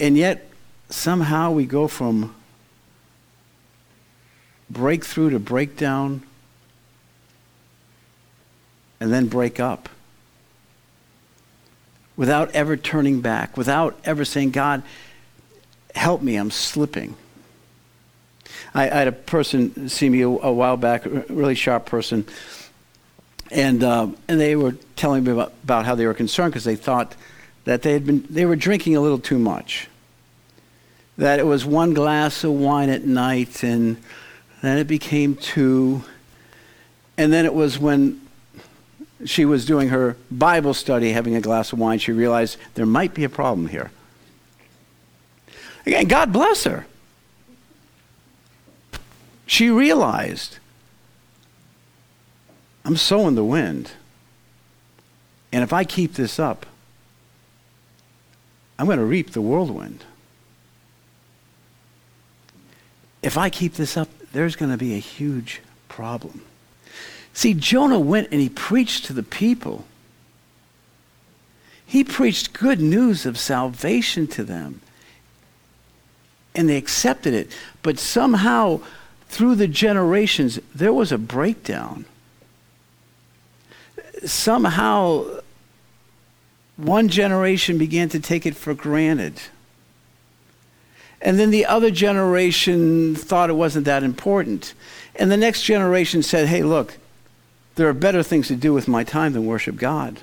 and 0.00 0.16
yet 0.16 0.50
somehow 0.90 1.50
we 1.50 1.64
go 1.64 1.86
from 1.86 2.34
breakthrough 4.68 5.30
to 5.30 5.38
breakdown 5.38 6.22
and 9.00 9.12
then 9.12 9.28
break 9.28 9.60
up 9.60 9.88
without 12.22 12.52
ever 12.52 12.76
turning 12.76 13.20
back, 13.20 13.56
without 13.56 13.98
ever 14.04 14.24
saying, 14.24 14.52
God, 14.52 14.84
help 15.92 16.22
me, 16.22 16.36
I'm 16.36 16.52
slipping. 16.52 17.16
I, 18.72 18.84
I 18.84 18.94
had 18.94 19.08
a 19.08 19.12
person 19.12 19.88
see 19.88 20.08
me 20.08 20.20
a, 20.20 20.28
a, 20.28 20.52
while 20.52 20.76
back, 20.76 21.04
a 21.04 21.24
really 21.28 21.56
sharp 21.56 21.84
person, 21.84 22.24
and, 23.50 23.82
um, 23.82 24.16
and 24.28 24.40
they 24.40 24.54
were 24.54 24.76
telling 24.94 25.24
me 25.24 25.32
about, 25.32 25.52
about 25.64 25.84
how 25.84 25.96
they 25.96 26.06
were 26.06 26.14
concerned 26.14 26.52
because 26.52 26.62
they 26.62 26.76
thought 26.76 27.16
that 27.64 27.82
they, 27.82 27.92
had 27.92 28.06
been, 28.06 28.24
they 28.30 28.46
were 28.46 28.54
drinking 28.54 28.94
a 28.94 29.00
little 29.00 29.18
too 29.18 29.40
much. 29.40 29.88
That 31.18 31.40
it 31.40 31.46
was 31.46 31.64
one 31.64 31.92
glass 31.92 32.44
of 32.44 32.52
wine 32.52 32.88
at 32.88 33.04
night, 33.04 33.64
and 33.64 33.96
then 34.62 34.78
it 34.78 34.86
became 34.86 35.34
two. 35.34 36.04
And 37.18 37.32
then 37.32 37.46
it 37.46 37.52
was 37.52 37.80
when 37.80 38.21
she 39.24 39.44
was 39.44 39.64
doing 39.64 39.88
her 39.88 40.16
Bible 40.30 40.74
study, 40.74 41.12
having 41.12 41.34
a 41.34 41.40
glass 41.40 41.72
of 41.72 41.78
wine, 41.78 41.98
she 41.98 42.12
realized 42.12 42.56
there 42.74 42.86
might 42.86 43.14
be 43.14 43.24
a 43.24 43.28
problem 43.28 43.68
here. 43.68 43.90
Again, 45.86 46.06
God 46.06 46.32
bless 46.32 46.64
her. 46.64 46.86
She 49.46 49.68
realized 49.68 50.58
I'm 52.84 52.96
sowing 52.96 53.34
the 53.34 53.44
wind. 53.44 53.92
And 55.52 55.62
if 55.62 55.72
I 55.72 55.84
keep 55.84 56.14
this 56.14 56.38
up, 56.38 56.66
I'm 58.78 58.86
going 58.86 58.98
to 58.98 59.04
reap 59.04 59.32
the 59.32 59.42
whirlwind. 59.42 60.04
If 63.22 63.38
I 63.38 63.50
keep 63.50 63.74
this 63.74 63.96
up, 63.96 64.08
there's 64.32 64.56
going 64.56 64.72
to 64.72 64.78
be 64.78 64.94
a 64.94 64.98
huge 64.98 65.60
problem. 65.88 66.42
See, 67.34 67.54
Jonah 67.54 67.98
went 67.98 68.28
and 68.30 68.40
he 68.40 68.48
preached 68.48 69.06
to 69.06 69.12
the 69.12 69.22
people. 69.22 69.84
He 71.84 72.04
preached 72.04 72.52
good 72.52 72.80
news 72.80 73.26
of 73.26 73.38
salvation 73.38 74.26
to 74.28 74.44
them. 74.44 74.80
And 76.54 76.68
they 76.68 76.76
accepted 76.76 77.34
it. 77.34 77.50
But 77.82 77.98
somehow, 77.98 78.80
through 79.28 79.54
the 79.56 79.68
generations, 79.68 80.58
there 80.74 80.92
was 80.92 81.12
a 81.12 81.18
breakdown. 81.18 82.04
somehow 84.24 85.24
one 86.76 87.08
generation 87.08 87.78
began 87.78 88.08
to 88.10 88.20
take 88.20 88.46
it 88.46 88.56
for 88.56 88.74
granted. 88.74 89.40
And 91.20 91.38
then 91.38 91.50
the 91.50 91.66
other 91.66 91.90
generation 91.90 93.14
thought 93.14 93.50
it 93.50 93.54
wasn't 93.54 93.84
that 93.84 94.02
important. 94.02 94.74
And 95.14 95.30
the 95.30 95.36
next 95.36 95.62
generation 95.62 96.22
said, 96.22 96.48
hey, 96.48 96.62
look, 96.62 96.98
there 97.74 97.88
are 97.88 97.94
better 97.94 98.22
things 98.22 98.48
to 98.48 98.56
do 98.56 98.72
with 98.72 98.88
my 98.88 99.04
time 99.04 99.32
than 99.32 99.46
worship 99.46 99.76
God. 99.76 100.20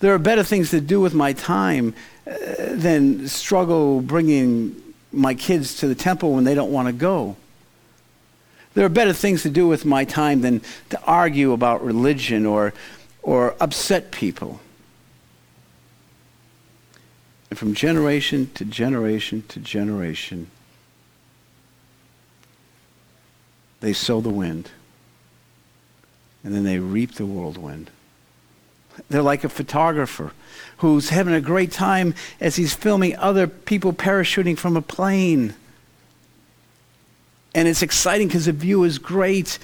There 0.00 0.12
are 0.14 0.18
better 0.18 0.42
things 0.42 0.70
to 0.70 0.80
do 0.80 1.00
with 1.00 1.14
my 1.14 1.32
time 1.32 1.94
uh, 2.26 2.34
than 2.70 3.28
struggle 3.28 4.00
bringing 4.00 4.74
my 5.12 5.34
kids 5.34 5.76
to 5.78 5.86
the 5.86 5.94
temple 5.94 6.32
when 6.32 6.44
they 6.44 6.54
don't 6.54 6.72
want 6.72 6.88
to 6.88 6.92
go. 6.92 7.36
There 8.74 8.84
are 8.84 8.90
better 8.90 9.12
things 9.12 9.42
to 9.42 9.50
do 9.50 9.68
with 9.68 9.84
my 9.84 10.04
time 10.04 10.40
than 10.40 10.60
to 10.90 11.00
argue 11.04 11.52
about 11.52 11.84
religion 11.84 12.44
or, 12.44 12.74
or 13.22 13.54
upset 13.60 14.10
people. 14.10 14.60
And 17.50 17.58
from 17.58 17.74
generation 17.74 18.50
to 18.54 18.64
generation 18.64 19.44
to 19.48 19.60
generation, 19.60 20.50
they 23.80 23.92
sow 23.92 24.20
the 24.20 24.30
wind, 24.30 24.70
and 26.44 26.54
then 26.54 26.64
they 26.64 26.78
reap 26.78 27.14
the 27.14 27.26
whirlwind. 27.26 27.90
They're 29.08 29.22
like 29.22 29.42
a 29.42 29.48
photographer 29.48 30.32
who's 30.78 31.08
having 31.08 31.34
a 31.34 31.40
great 31.40 31.72
time 31.72 32.14
as 32.40 32.56
he's 32.56 32.74
filming 32.74 33.16
other 33.16 33.46
people 33.46 33.92
parachuting 33.92 34.56
from 34.56 34.76
a 34.76 34.82
plane. 34.82 35.54
And 37.54 37.66
it's 37.66 37.82
exciting 37.82 38.28
because 38.28 38.46
the 38.46 38.52
view 38.52 38.84
is 38.84 38.98
great, 38.98 39.58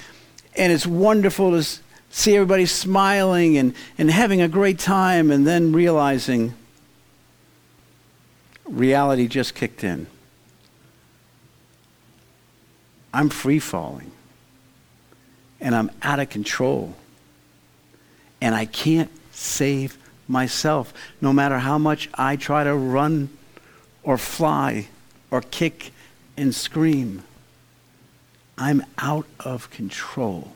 and 0.56 0.72
it's 0.72 0.86
wonderful 0.86 1.50
to 1.50 1.68
see 2.10 2.34
everybody 2.34 2.66
smiling 2.66 3.56
and, 3.56 3.74
and 3.98 4.10
having 4.10 4.40
a 4.40 4.48
great 4.48 4.78
time, 4.78 5.30
and 5.30 5.46
then 5.46 5.72
realizing 5.72 6.54
reality 8.66 9.28
just 9.28 9.54
kicked 9.54 9.84
in. 9.84 10.06
I'm 13.12 13.28
free 13.28 13.58
falling. 13.58 14.12
And 15.60 15.74
I'm 15.74 15.90
out 16.02 16.20
of 16.20 16.30
control. 16.30 16.94
And 18.40 18.54
I 18.54 18.64
can't 18.64 19.10
save 19.32 19.98
myself, 20.26 20.94
no 21.20 21.32
matter 21.32 21.58
how 21.58 21.76
much 21.76 22.08
I 22.14 22.36
try 22.36 22.64
to 22.64 22.74
run 22.74 23.28
or 24.02 24.16
fly 24.16 24.88
or 25.30 25.40
kick 25.40 25.92
and 26.36 26.54
scream. 26.54 27.22
I'm 28.56 28.84
out 28.98 29.26
of 29.40 29.70
control. 29.70 30.52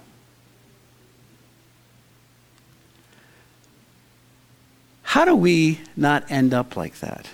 How 5.02 5.24
do 5.24 5.34
we 5.34 5.80
not 5.96 6.30
end 6.30 6.52
up 6.52 6.76
like 6.76 6.98
that? 7.00 7.28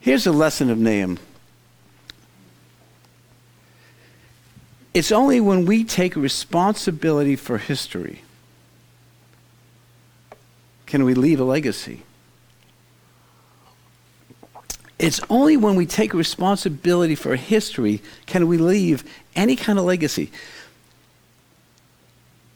Here's 0.00 0.26
a 0.26 0.32
lesson 0.32 0.70
of 0.70 0.78
Nahum. 0.78 1.18
It's 4.94 5.12
only 5.12 5.40
when 5.40 5.66
we 5.66 5.84
take 5.84 6.16
responsibility 6.16 7.36
for 7.36 7.58
history 7.58 8.22
can 10.86 11.04
we 11.04 11.12
leave 11.12 11.38
a 11.38 11.44
legacy. 11.44 12.02
It's 14.98 15.20
only 15.30 15.56
when 15.56 15.76
we 15.76 15.86
take 15.86 16.12
responsibility 16.12 17.14
for 17.14 17.36
history 17.36 18.02
can 18.26 18.48
we 18.48 18.58
leave 18.58 19.04
any 19.36 19.54
kind 19.54 19.78
of 19.78 19.84
legacy. 19.84 20.30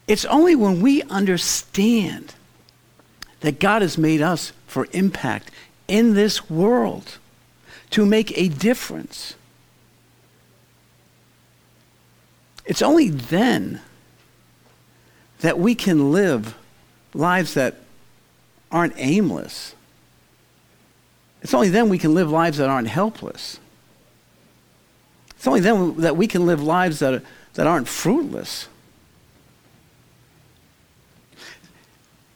It's 0.08 0.24
only 0.24 0.56
when 0.56 0.80
we 0.80 1.02
understand 1.02 2.34
that 3.40 3.60
God 3.60 3.82
has 3.82 3.96
made 3.96 4.22
us 4.22 4.52
for 4.66 4.88
impact 4.92 5.50
in 5.86 6.14
this 6.14 6.50
world 6.50 7.18
to 7.90 8.06
make 8.06 8.36
a 8.36 8.48
difference. 8.48 9.34
It's 12.64 12.82
only 12.82 13.08
then 13.08 13.80
that 15.40 15.58
we 15.58 15.74
can 15.74 16.12
live 16.12 16.54
lives 17.14 17.54
that 17.54 17.76
aren't 18.70 18.94
aimless. 18.96 19.74
It's 21.42 21.52
only 21.52 21.68
then 21.68 21.88
we 21.88 21.98
can 21.98 22.14
live 22.14 22.30
lives 22.30 22.58
that 22.58 22.68
aren't 22.68 22.88
helpless. 22.88 23.58
It's 25.36 25.46
only 25.46 25.60
then 25.60 25.96
that 25.96 26.16
we 26.16 26.28
can 26.28 26.46
live 26.46 26.62
lives 26.62 27.00
that, 27.00 27.14
are, 27.14 27.22
that 27.54 27.66
aren't 27.66 27.88
fruitless. 27.88 28.68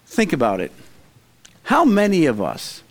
Think 0.07 0.33
about 0.33 0.61
it. 0.61 0.73
How 1.65 1.85
many 1.85 2.27
of 2.27 2.41
us 2.41 2.83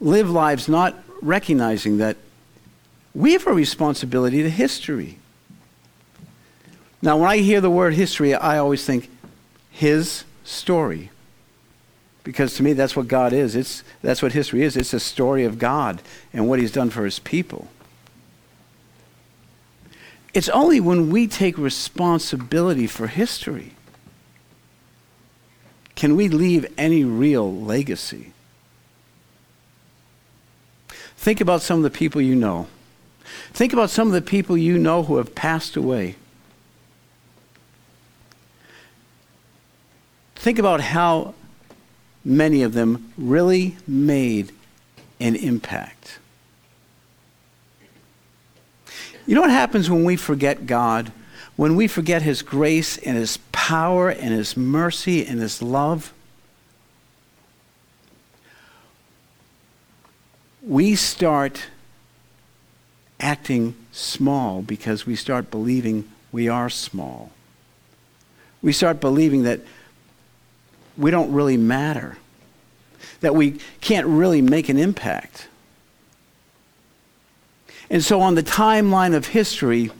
live 0.00 0.30
lives 0.30 0.68
not 0.68 0.94
recognizing 1.22 1.98
that 1.98 2.16
we 3.14 3.32
have 3.32 3.46
a 3.46 3.52
responsibility 3.52 4.42
to 4.42 4.50
history. 4.50 5.18
Now, 7.04 7.18
when 7.18 7.28
I 7.28 7.36
hear 7.36 7.60
the 7.60 7.70
word 7.70 7.92
history, 7.92 8.34
I 8.34 8.56
always 8.56 8.86
think 8.86 9.10
his 9.70 10.24
story. 10.42 11.10
Because 12.22 12.54
to 12.54 12.62
me, 12.62 12.72
that's 12.72 12.96
what 12.96 13.08
God 13.08 13.34
is. 13.34 13.54
It's, 13.54 13.84
that's 14.00 14.22
what 14.22 14.32
history 14.32 14.62
is. 14.62 14.74
It's 14.74 14.94
a 14.94 15.00
story 15.00 15.44
of 15.44 15.58
God 15.58 16.00
and 16.32 16.48
what 16.48 16.60
he's 16.60 16.72
done 16.72 16.88
for 16.88 17.04
his 17.04 17.18
people. 17.18 17.68
It's 20.32 20.48
only 20.48 20.80
when 20.80 21.10
we 21.10 21.26
take 21.26 21.58
responsibility 21.58 22.86
for 22.86 23.06
history 23.06 23.72
can 25.94 26.16
we 26.16 26.28
leave 26.28 26.64
any 26.78 27.04
real 27.04 27.54
legacy. 27.54 28.32
Think 31.18 31.42
about 31.42 31.60
some 31.60 31.76
of 31.76 31.82
the 31.82 31.90
people 31.90 32.22
you 32.22 32.34
know. 32.34 32.66
Think 33.52 33.74
about 33.74 33.90
some 33.90 34.08
of 34.08 34.14
the 34.14 34.22
people 34.22 34.56
you 34.56 34.78
know 34.78 35.02
who 35.02 35.18
have 35.18 35.34
passed 35.34 35.76
away. 35.76 36.16
Think 40.44 40.58
about 40.58 40.82
how 40.82 41.32
many 42.22 42.62
of 42.62 42.74
them 42.74 43.14
really 43.16 43.78
made 43.86 44.52
an 45.18 45.36
impact. 45.36 46.18
You 49.24 49.34
know 49.34 49.40
what 49.40 49.48
happens 49.48 49.88
when 49.88 50.04
we 50.04 50.16
forget 50.16 50.66
God? 50.66 51.12
When 51.56 51.76
we 51.76 51.88
forget 51.88 52.20
His 52.20 52.42
grace 52.42 52.98
and 52.98 53.16
His 53.16 53.38
power 53.52 54.10
and 54.10 54.34
His 54.34 54.54
mercy 54.54 55.24
and 55.24 55.40
His 55.40 55.62
love? 55.62 56.12
we 60.62 60.94
start 60.94 61.68
acting 63.18 63.74
small 63.92 64.60
because 64.60 65.06
we 65.06 65.16
start 65.16 65.50
believing 65.50 66.04
we 66.32 66.48
are 66.48 66.68
small. 66.68 67.30
We 68.60 68.72
start 68.72 69.00
believing 69.00 69.44
that 69.44 69.60
we 70.96 71.10
don't 71.10 71.32
really 71.32 71.56
matter, 71.56 72.18
that 73.20 73.34
we 73.34 73.58
can't 73.80 74.06
really 74.06 74.42
make 74.42 74.68
an 74.68 74.78
impact. 74.78 75.48
And 77.90 78.02
so, 78.02 78.20
on 78.20 78.34
the 78.34 78.42
timeline 78.42 79.14
of 79.14 79.28
history, 79.28 79.90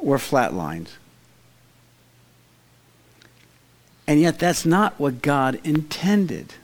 we're 0.00 0.18
flatlined. 0.18 0.88
And 4.06 4.20
yet, 4.20 4.38
that's 4.38 4.64
not 4.64 4.98
what 4.98 5.22
God 5.22 5.60
intended. 5.64 6.54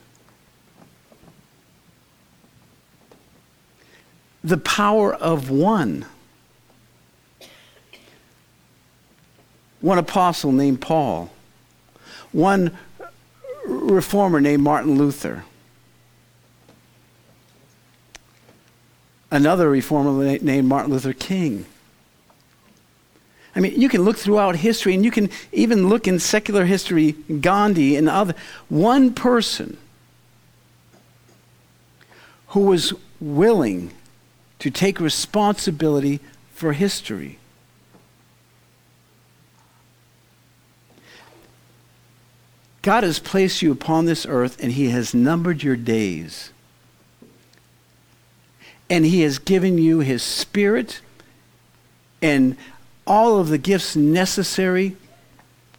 the 4.47 4.57
power 4.57 5.13
of 5.13 5.49
one. 5.49 6.05
One 9.81 9.97
apostle 9.97 10.51
named 10.51 10.81
Paul, 10.81 11.29
one 12.31 12.77
reformer 13.65 14.39
named 14.39 14.63
Martin 14.63 14.97
Luther, 14.97 15.43
another 19.31 19.69
reformer 19.69 20.37
named 20.39 20.67
Martin 20.67 20.91
Luther 20.91 21.13
King. 21.13 21.65
I 23.55 23.59
mean, 23.59 23.79
you 23.79 23.89
can 23.89 24.03
look 24.03 24.17
throughout 24.17 24.57
history 24.57 24.93
and 24.93 25.03
you 25.03 25.09
can 25.09 25.31
even 25.51 25.89
look 25.89 26.07
in 26.07 26.19
secular 26.19 26.65
history, 26.65 27.13
Gandhi 27.41 27.95
and 27.95 28.07
other. 28.07 28.35
One 28.69 29.13
person 29.13 29.77
who 32.49 32.61
was 32.61 32.93
willing 33.19 33.91
to 34.59 34.69
take 34.69 34.99
responsibility 34.99 36.19
for 36.53 36.73
history. 36.73 37.36
God 42.87 43.03
has 43.03 43.19
placed 43.19 43.61
you 43.61 43.73
upon 43.73 44.05
this 44.05 44.25
earth 44.25 44.63
and 44.63 44.71
He 44.71 44.91
has 44.91 45.13
numbered 45.13 45.61
your 45.61 45.75
days. 45.75 46.53
And 48.89 49.05
He 49.05 49.23
has 49.23 49.39
given 49.39 49.77
you 49.77 49.99
His 49.99 50.23
Spirit 50.23 51.01
and 52.21 52.55
all 53.05 53.39
of 53.39 53.49
the 53.49 53.57
gifts 53.57 53.97
necessary 53.97 54.95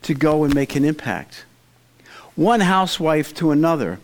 to 0.03 0.12
go 0.12 0.44
and 0.44 0.55
make 0.55 0.77
an 0.77 0.85
impact. 0.85 1.47
One 2.35 2.61
housewife 2.61 3.33
to 3.37 3.53
another. 3.53 4.01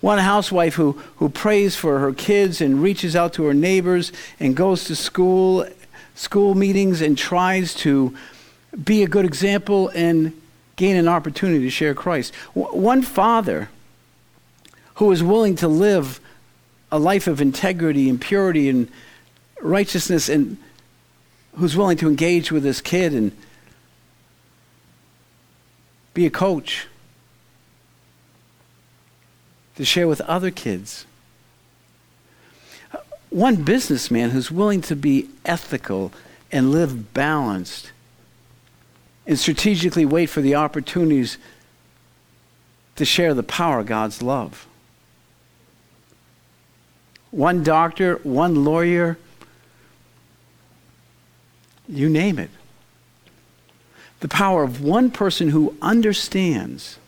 One 0.00 0.16
housewife 0.16 0.76
who, 0.76 0.92
who 1.16 1.28
prays 1.28 1.76
for 1.76 1.98
her 1.98 2.14
kids 2.14 2.62
and 2.62 2.82
reaches 2.82 3.14
out 3.14 3.34
to 3.34 3.44
her 3.44 3.52
neighbors 3.52 4.12
and 4.40 4.56
goes 4.56 4.84
to 4.84 4.96
school, 4.96 5.68
school 6.14 6.54
meetings 6.54 7.02
and 7.02 7.18
tries 7.18 7.74
to 7.74 8.16
be 8.82 9.02
a 9.02 9.06
good 9.06 9.26
example 9.26 9.90
and 9.90 10.32
gain 10.76 10.96
an 10.96 11.08
opportunity 11.08 11.64
to 11.64 11.70
share 11.70 11.94
Christ. 11.94 12.32
W- 12.54 12.76
one 12.76 13.02
father 13.02 13.70
who 14.96 15.10
is 15.10 15.22
willing 15.22 15.56
to 15.56 15.68
live 15.68 16.20
a 16.92 16.98
life 16.98 17.26
of 17.26 17.40
integrity 17.40 18.08
and 18.08 18.20
purity 18.20 18.68
and 18.68 18.88
righteousness 19.60 20.28
and 20.28 20.56
who's 21.56 21.76
willing 21.76 21.96
to 21.96 22.08
engage 22.08 22.52
with 22.52 22.64
his 22.64 22.80
kid 22.80 23.14
and 23.14 23.36
be 26.14 26.26
a 26.26 26.30
coach 26.30 26.86
to 29.76 29.84
share 29.84 30.08
with 30.08 30.20
other 30.22 30.50
kids. 30.50 31.06
One 33.30 33.56
businessman 33.56 34.30
who's 34.30 34.50
willing 34.50 34.80
to 34.82 34.96
be 34.96 35.28
ethical 35.44 36.12
and 36.50 36.70
live 36.70 37.12
balanced 37.12 37.92
and 39.26 39.38
strategically 39.38 40.04
wait 40.04 40.26
for 40.26 40.40
the 40.40 40.54
opportunities 40.54 41.38
to 42.96 43.04
share 43.04 43.34
the 43.34 43.42
power 43.42 43.80
of 43.80 43.86
God's 43.86 44.22
love. 44.22 44.66
One 47.30 47.62
doctor, 47.62 48.16
one 48.22 48.64
lawyer, 48.64 49.18
you 51.88 52.08
name 52.08 52.38
it. 52.38 52.50
The 54.20 54.28
power 54.28 54.62
of 54.62 54.82
one 54.82 55.10
person 55.10 55.50
who 55.50 55.76
understands 55.82 56.98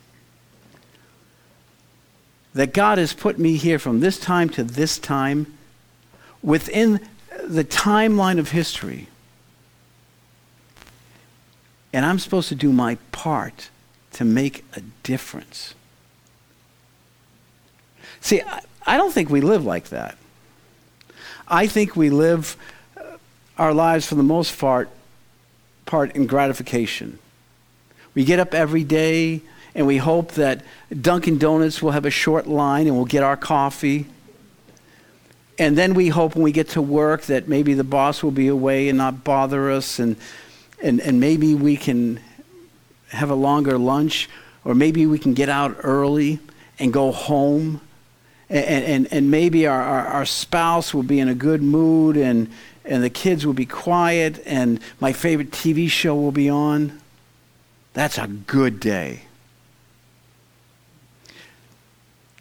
that 2.52 2.74
God 2.74 2.98
has 2.98 3.12
put 3.12 3.38
me 3.38 3.56
here 3.56 3.78
from 3.78 4.00
this 4.00 4.18
time 4.18 4.48
to 4.50 4.64
this 4.64 4.98
time 4.98 5.58
within 6.42 7.00
the 7.44 7.64
timeline 7.64 8.38
of 8.38 8.50
history. 8.50 9.08
And 11.92 12.04
I'm 12.04 12.18
supposed 12.18 12.48
to 12.50 12.54
do 12.54 12.72
my 12.72 12.96
part 13.12 13.70
to 14.12 14.24
make 14.24 14.64
a 14.74 14.80
difference. 15.02 15.74
See, 18.20 18.42
I 18.86 18.96
don't 18.96 19.12
think 19.12 19.30
we 19.30 19.40
live 19.40 19.64
like 19.64 19.90
that. 19.90 20.16
I 21.46 21.66
think 21.66 21.96
we 21.96 22.10
live 22.10 22.56
uh, 22.96 23.02
our 23.56 23.72
lives 23.72 24.06
for 24.06 24.14
the 24.14 24.22
most 24.22 24.58
part, 24.58 24.90
part 25.86 26.14
in 26.14 26.26
gratification. 26.26 27.18
We 28.14 28.24
get 28.24 28.38
up 28.38 28.54
every 28.54 28.84
day 28.84 29.42
and 29.74 29.86
we 29.86 29.98
hope 29.98 30.32
that 30.32 30.62
Dunkin' 31.00 31.38
Donuts 31.38 31.82
will 31.82 31.92
have 31.92 32.04
a 32.04 32.10
short 32.10 32.46
line 32.46 32.86
and 32.86 32.96
we'll 32.96 33.04
get 33.04 33.22
our 33.22 33.36
coffee. 33.36 34.06
And 35.58 35.76
then 35.76 35.94
we 35.94 36.08
hope 36.08 36.34
when 36.34 36.42
we 36.42 36.52
get 36.52 36.70
to 36.70 36.82
work 36.82 37.22
that 37.22 37.48
maybe 37.48 37.74
the 37.74 37.84
boss 37.84 38.22
will 38.22 38.30
be 38.30 38.48
away 38.48 38.88
and 38.88 38.98
not 38.98 39.24
bother 39.24 39.70
us 39.70 39.98
and 39.98 40.16
and, 40.82 41.00
and 41.00 41.20
maybe 41.20 41.54
we 41.54 41.76
can 41.76 42.20
have 43.10 43.30
a 43.30 43.34
longer 43.34 43.78
lunch, 43.78 44.28
or 44.64 44.74
maybe 44.74 45.06
we 45.06 45.18
can 45.18 45.34
get 45.34 45.48
out 45.48 45.76
early 45.82 46.38
and 46.78 46.92
go 46.92 47.10
home. 47.12 47.80
And, 48.50 48.84
and, 48.84 49.12
and 49.12 49.30
maybe 49.30 49.66
our, 49.66 49.82
our, 49.82 50.06
our 50.06 50.26
spouse 50.26 50.94
will 50.94 51.02
be 51.02 51.20
in 51.20 51.28
a 51.28 51.34
good 51.34 51.62
mood, 51.62 52.16
and, 52.16 52.50
and 52.84 53.02
the 53.02 53.10
kids 53.10 53.44
will 53.46 53.54
be 53.54 53.66
quiet, 53.66 54.42
and 54.46 54.80
my 55.00 55.12
favorite 55.12 55.50
TV 55.50 55.88
show 55.90 56.14
will 56.14 56.32
be 56.32 56.48
on. 56.48 56.98
That's 57.92 58.18
a 58.18 58.26
good 58.26 58.80
day. 58.80 59.22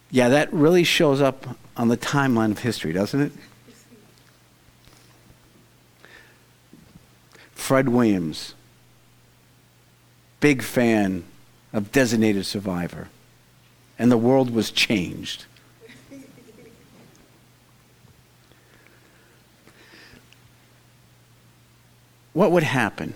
Yeah, 0.09 0.29
that 0.29 0.51
really 0.53 0.83
shows 0.83 1.21
up 1.21 1.57
on 1.75 1.89
the 1.89 1.97
timeline 1.97 2.51
of 2.51 2.59
history, 2.59 2.93
doesn't 2.93 3.19
it? 3.19 3.31
Fred 7.57 7.89
Williams, 7.89 8.53
big 10.39 10.61
fan 10.61 11.25
of 11.73 11.91
Designated 11.91 12.45
Survivor, 12.45 13.09
and 13.99 14.09
the 14.09 14.17
world 14.17 14.51
was 14.51 14.71
changed. 14.71 15.45
what 22.31 22.51
would 22.51 22.63
happen 22.63 23.15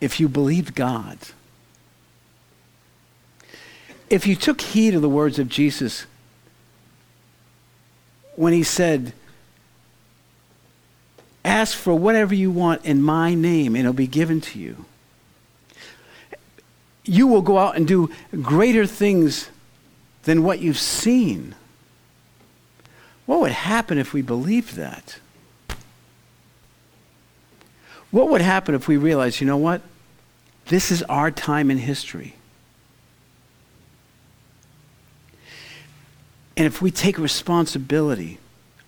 if 0.00 0.20
you 0.20 0.28
believed 0.28 0.74
God? 0.74 1.18
If 4.08 4.26
you 4.26 4.36
took 4.36 4.60
heed 4.60 4.94
of 4.94 5.02
the 5.02 5.08
words 5.08 5.40
of 5.40 5.48
Jesus 5.48 6.06
when 8.36 8.52
he 8.52 8.62
said, 8.62 9.12
Ask 11.56 11.78
for 11.78 11.94
whatever 11.94 12.34
you 12.34 12.50
want 12.50 12.84
in 12.84 13.00
my 13.00 13.32
name, 13.34 13.74
and 13.74 13.80
it'll 13.80 13.94
be 13.94 14.06
given 14.06 14.42
to 14.42 14.58
you. 14.58 14.84
You 17.02 17.26
will 17.26 17.40
go 17.40 17.56
out 17.56 17.76
and 17.76 17.88
do 17.88 18.10
greater 18.42 18.86
things 18.86 19.48
than 20.24 20.42
what 20.42 20.58
you've 20.58 20.78
seen. 20.78 21.54
What 23.24 23.40
would 23.40 23.52
happen 23.52 23.96
if 23.96 24.12
we 24.12 24.20
believed 24.20 24.76
that? 24.76 25.16
What 28.10 28.28
would 28.28 28.42
happen 28.42 28.74
if 28.74 28.86
we 28.86 28.98
realized, 28.98 29.40
you 29.40 29.46
know 29.46 29.56
what? 29.56 29.80
This 30.66 30.90
is 30.90 31.02
our 31.04 31.30
time 31.30 31.70
in 31.70 31.78
history. 31.78 32.34
And 36.54 36.66
if 36.66 36.82
we 36.82 36.90
take 36.90 37.16
responsibility, 37.16 38.36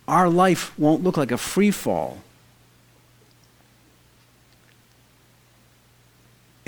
our 0.06 0.28
life 0.28 0.78
won't 0.78 1.02
look 1.02 1.16
like 1.16 1.32
a 1.32 1.38
free 1.38 1.70
fall. 1.70 2.18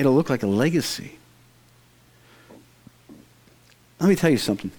It'll 0.01 0.15
look 0.15 0.31
like 0.31 0.43
a 0.43 0.47
legacy. 0.47 1.19
Let 4.01 4.09
me 4.09 4.17
tell 4.17 4.31
you 4.31 4.39
something. 4.39 4.71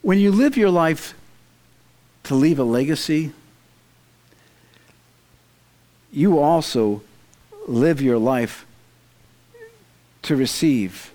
When 0.00 0.18
you 0.18 0.32
live 0.32 0.56
your 0.56 0.70
life 0.70 1.14
to 2.24 2.34
leave 2.34 2.58
a 2.58 2.64
legacy, 2.64 3.32
you 6.10 6.38
also 6.38 7.02
live 7.68 8.00
your 8.00 8.16
life 8.16 8.64
to 10.22 10.34
receive 10.34 11.12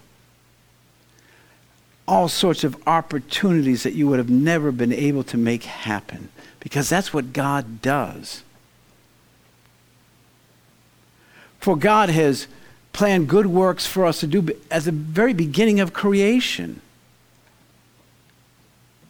all 2.08 2.28
sorts 2.28 2.64
of 2.64 2.76
opportunities 2.86 3.82
that 3.82 3.94
you 3.94 4.08
would 4.08 4.20
have 4.20 4.30
never 4.30 4.72
been 4.72 4.94
able 4.94 5.24
to 5.24 5.38
make 5.38 5.64
happen 5.64 6.30
because 6.60 6.88
that's 6.88 7.14
what 7.14 7.34
God 7.34 7.82
does. 7.82 8.44
For 11.60 11.76
God 11.76 12.10
has 12.10 12.48
planned 12.94 13.28
good 13.28 13.46
works 13.46 13.86
for 13.86 14.06
us 14.06 14.20
to 14.22 14.28
do 14.28 14.50
at 14.72 14.84
the 14.84 14.92
very 14.92 15.34
beginning 15.34 15.80
of 15.80 15.94
creation. 15.94 16.82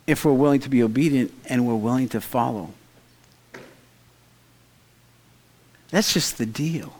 If 0.05 0.25
we're 0.25 0.33
willing 0.33 0.59
to 0.62 0.69
be 0.69 0.81
obedient 0.81 1.31
and 1.45 1.67
we're 1.67 1.75
willing 1.75 2.09
to 2.09 2.21
follow. 2.21 2.73
That's 5.91 6.13
just 6.13 6.38
the 6.38 6.45
deal. 6.45 6.93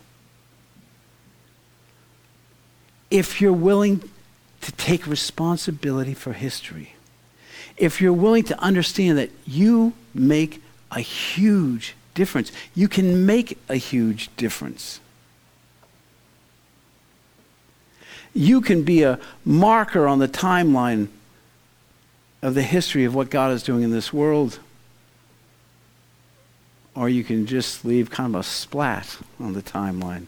If 3.12 3.42
you're 3.42 3.54
willing 3.54 4.08
to 4.62 4.72
take 4.74 5.08
responsibility 5.08 6.14
for 6.14 6.34
history, 6.34 6.94
if 7.78 8.02
you're 8.02 8.14
willing 8.14 8.44
to 8.44 8.60
understand 8.60 9.18
that 9.18 9.32
you 9.48 9.94
make 10.14 10.62
a 10.92 11.00
huge 11.00 11.96
difference, 12.14 12.52
you 12.76 12.88
can 12.88 13.26
make 13.26 13.58
a 13.68 13.76
huge 13.76 14.30
difference. 14.36 15.00
You 18.34 18.62
can 18.62 18.84
be 18.84 19.04
a 19.04 19.20
marker 19.44 20.08
on 20.08 20.20
the 20.20 20.28
timeline 20.28 21.08
of 22.42 22.54
the 22.54 22.62
history 22.62 23.06
of 23.06 23.16
what 23.16 23.30
God 23.30 23.52
is 23.52 23.64
doing 23.64 23.84
in 23.84 23.92
this 23.92 24.14
world. 24.14 24.60
Or 26.96 27.10
you 27.10 27.24
can 27.24 27.46
just 27.46 27.86
leave 27.86 28.10
kind 28.10 28.34
of 28.34 28.42
a 28.42 28.44
splat 28.44 29.18
on 29.40 29.54
the 29.54 29.62
timeline. 29.62 30.26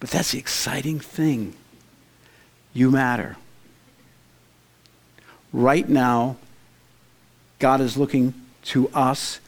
But 0.00 0.10
that's 0.10 0.32
the 0.32 0.38
exciting 0.38 1.00
thing. 1.00 1.54
You 2.72 2.90
matter. 2.90 3.36
Right 5.52 5.88
now, 5.88 6.36
God 7.58 7.80
is 7.80 7.96
looking 7.96 8.34
to 8.64 8.88
us 8.90 9.40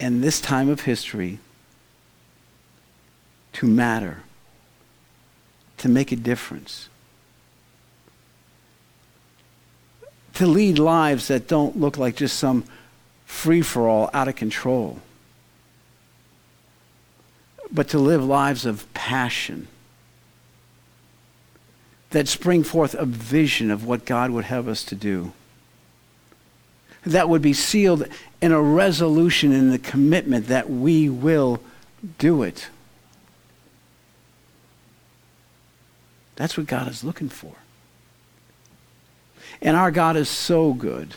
in 0.00 0.20
this 0.20 0.40
time 0.40 0.68
of 0.68 0.82
history 0.82 1.38
to 3.52 3.66
matter 3.66 4.22
to 5.78 5.88
make 5.88 6.12
a 6.12 6.16
difference. 6.16 6.88
to 10.38 10.46
lead 10.46 10.78
lives 10.78 11.26
that 11.26 11.48
don't 11.48 11.80
look 11.80 11.98
like 11.98 12.14
just 12.14 12.38
some 12.38 12.62
free 13.26 13.60
for 13.60 13.88
all, 13.88 14.08
out 14.14 14.28
of 14.28 14.36
control, 14.36 15.00
but 17.72 17.88
to 17.88 17.98
live 17.98 18.24
lives 18.24 18.64
of 18.64 18.86
passion 18.94 19.66
that 22.10 22.28
spring 22.28 22.62
forth 22.62 22.94
a 22.94 23.04
vision 23.04 23.68
of 23.72 23.84
what 23.84 24.04
God 24.04 24.30
would 24.30 24.44
have 24.44 24.68
us 24.68 24.84
to 24.84 24.94
do. 24.94 25.32
That 27.04 27.28
would 27.28 27.42
be 27.42 27.52
sealed 27.52 28.06
in 28.40 28.52
a 28.52 28.62
resolution 28.62 29.50
in 29.50 29.70
the 29.70 29.78
commitment 29.78 30.46
that 30.46 30.70
we 30.70 31.08
will 31.08 31.60
do 32.18 32.44
it. 32.44 32.68
That's 36.38 36.56
what 36.56 36.68
God 36.68 36.86
is 36.86 37.02
looking 37.02 37.28
for. 37.28 37.52
And 39.60 39.76
our 39.76 39.90
God 39.90 40.16
is 40.16 40.28
so 40.28 40.72
good. 40.72 41.16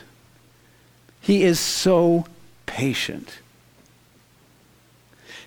He 1.22 1.44
is 1.44 1.60
so 1.60 2.26
patient. 2.66 3.38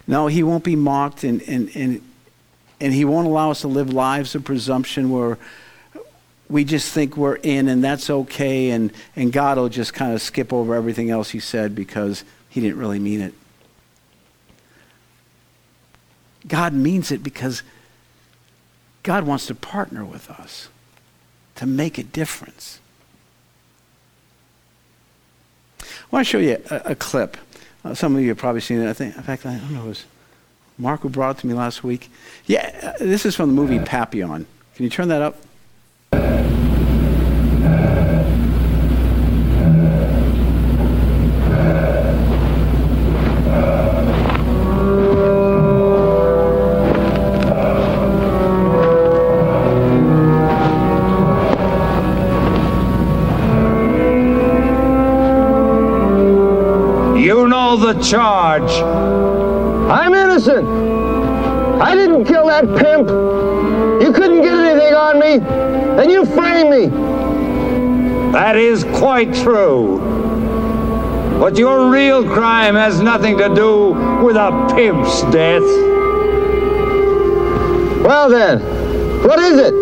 No, 0.06 0.28
he 0.28 0.44
won't 0.44 0.62
be 0.62 0.76
mocked 0.76 1.24
and, 1.24 1.42
and, 1.42 1.74
and, 1.74 2.00
and 2.80 2.92
he 2.94 3.04
won't 3.04 3.26
allow 3.26 3.50
us 3.50 3.62
to 3.62 3.68
live 3.68 3.92
lives 3.92 4.36
of 4.36 4.44
presumption 4.44 5.10
where 5.10 5.38
we 6.48 6.62
just 6.62 6.92
think 6.92 7.16
we're 7.16 7.34
in 7.34 7.66
and 7.66 7.82
that's 7.82 8.08
okay 8.08 8.70
and, 8.70 8.92
and 9.16 9.32
God 9.32 9.58
will 9.58 9.68
just 9.68 9.92
kind 9.92 10.14
of 10.14 10.22
skip 10.22 10.52
over 10.52 10.76
everything 10.76 11.10
else 11.10 11.30
he 11.30 11.40
said 11.40 11.74
because 11.74 12.22
he 12.48 12.60
didn't 12.60 12.78
really 12.78 13.00
mean 13.00 13.20
it. 13.20 13.34
God 16.46 16.72
means 16.74 17.10
it 17.10 17.24
because 17.24 17.64
God 19.04 19.24
wants 19.24 19.46
to 19.46 19.54
partner 19.54 20.04
with 20.04 20.28
us 20.28 20.68
to 21.54 21.66
make 21.66 21.98
a 21.98 22.02
difference. 22.02 22.80
I 25.80 25.84
want 26.10 26.26
to 26.26 26.30
show 26.30 26.38
you 26.38 26.60
a, 26.70 26.82
a 26.86 26.94
clip. 26.94 27.36
Uh, 27.84 27.94
some 27.94 28.16
of 28.16 28.22
you 28.22 28.28
have 28.28 28.38
probably 28.38 28.62
seen 28.62 28.80
it. 28.80 28.88
I 28.88 28.92
think, 28.94 29.16
in 29.16 29.22
fact, 29.22 29.46
I 29.46 29.58
don't 29.58 29.72
know, 29.72 29.84
it 29.84 29.88
was 29.88 30.04
Mark 30.78 31.02
who 31.02 31.10
brought 31.10 31.36
it 31.36 31.40
to 31.42 31.46
me 31.46 31.54
last 31.54 31.84
week. 31.84 32.10
Yeah, 32.46 32.94
uh, 33.00 33.04
this 33.04 33.24
is 33.24 33.36
from 33.36 33.50
the 33.50 33.54
movie 33.54 33.78
Papillon. 33.78 34.46
Can 34.74 34.84
you 34.84 34.90
turn 34.90 35.08
that 35.08 35.22
up? 35.22 35.36
Charge. 58.02 58.70
I'm 59.90 60.14
innocent. 60.14 60.66
I 61.80 61.94
didn't 61.94 62.24
kill 62.24 62.46
that 62.46 62.64
pimp. 62.64 63.08
You 64.02 64.12
couldn't 64.12 64.42
get 64.42 64.54
anything 64.54 64.94
on 64.94 65.18
me, 65.18 65.34
and 66.02 66.10
you 66.10 66.24
framed 66.24 66.70
me. 66.70 66.86
That 68.32 68.56
is 68.56 68.84
quite 68.84 69.34
true. 69.34 69.98
But 71.38 71.58
your 71.58 71.90
real 71.90 72.24
crime 72.24 72.74
has 72.74 73.00
nothing 73.00 73.36
to 73.38 73.54
do 73.54 73.90
with 74.24 74.36
a 74.36 74.72
pimp's 74.74 75.22
death. 75.32 75.62
Well 78.04 78.28
then, 78.28 78.60
what 79.22 79.38
is 79.38 79.58
it? 79.58 79.74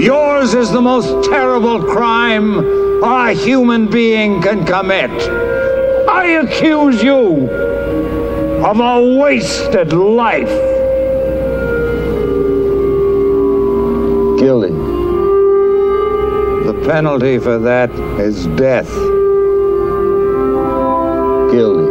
Yours 0.00 0.54
is 0.54 0.70
the 0.70 0.80
most 0.80 1.28
terrible 1.28 1.82
crime 1.82 3.02
a 3.02 3.32
human 3.32 3.88
being 3.88 4.42
can 4.42 4.64
commit. 4.64 5.10
I 6.20 6.32
accuse 6.32 7.02
you 7.02 7.48
of 7.48 8.78
a 8.78 9.16
wasted 9.16 9.94
life. 9.94 10.50
Guilty. 14.38 14.68
The 16.66 16.74
penalty 16.84 17.38
for 17.38 17.58
that 17.60 17.90
is 18.20 18.46
death. 18.48 18.90
Guilty. 21.50 21.88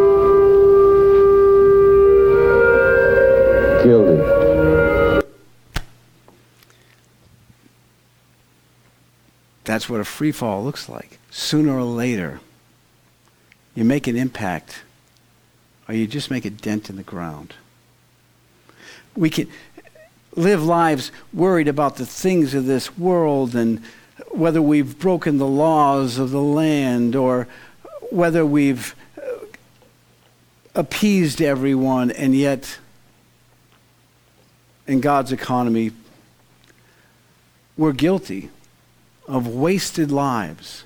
Guilty. 3.83 5.23
That's 9.63 9.89
what 9.89 9.99
a 9.99 10.05
free 10.05 10.31
fall 10.31 10.63
looks 10.63 10.87
like. 10.87 11.17
Sooner 11.31 11.79
or 11.79 11.83
later, 11.83 12.41
you 13.75 13.83
make 13.83 14.07
an 14.07 14.15
impact 14.15 14.81
or 15.87 15.95
you 15.95 16.07
just 16.07 16.29
make 16.29 16.45
a 16.45 16.49
dent 16.49 16.89
in 16.89 16.95
the 16.95 17.03
ground. 17.03 17.53
We 19.15 19.29
can 19.29 19.47
live 20.35 20.63
lives 20.63 21.11
worried 21.33 21.67
about 21.67 21.95
the 21.97 22.05
things 22.05 22.53
of 22.53 22.65
this 22.65 22.97
world 22.97 23.55
and 23.55 23.81
whether 24.31 24.61
we've 24.61 24.99
broken 24.99 25.37
the 25.37 25.47
laws 25.47 26.17
of 26.17 26.31
the 26.31 26.41
land 26.41 27.15
or 27.15 27.47
whether 28.11 28.45
we've 28.45 28.95
uh, 29.17 29.21
appeased 30.75 31.41
everyone 31.41 32.11
and 32.11 32.35
yet 32.35 32.77
in 34.87 35.01
God's 35.01 35.31
economy 35.31 35.91
we're 37.75 37.93
guilty 37.93 38.49
of 39.27 39.47
wasted 39.47 40.11
lives 40.11 40.83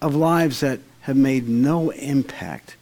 of 0.00 0.14
lives 0.14 0.60
that 0.60 0.80
have 1.06 1.16
made 1.16 1.48
no 1.48 1.90
impact 1.90 2.74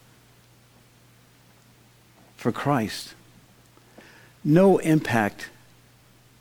for 2.35 2.51
Christ, 2.51 3.13
no 4.43 4.79
impact 4.79 5.49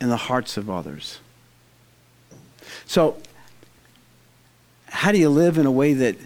in 0.01 0.09
the 0.09 0.17
hearts 0.17 0.57
of 0.57 0.71
others. 0.71 1.19
So, 2.87 3.19
how 4.87 5.13
do 5.13 5.19
you 5.19 5.29
live 5.29 5.59
in 5.59 5.67
a 5.67 5.71
way 5.71 5.93
that 5.93 6.17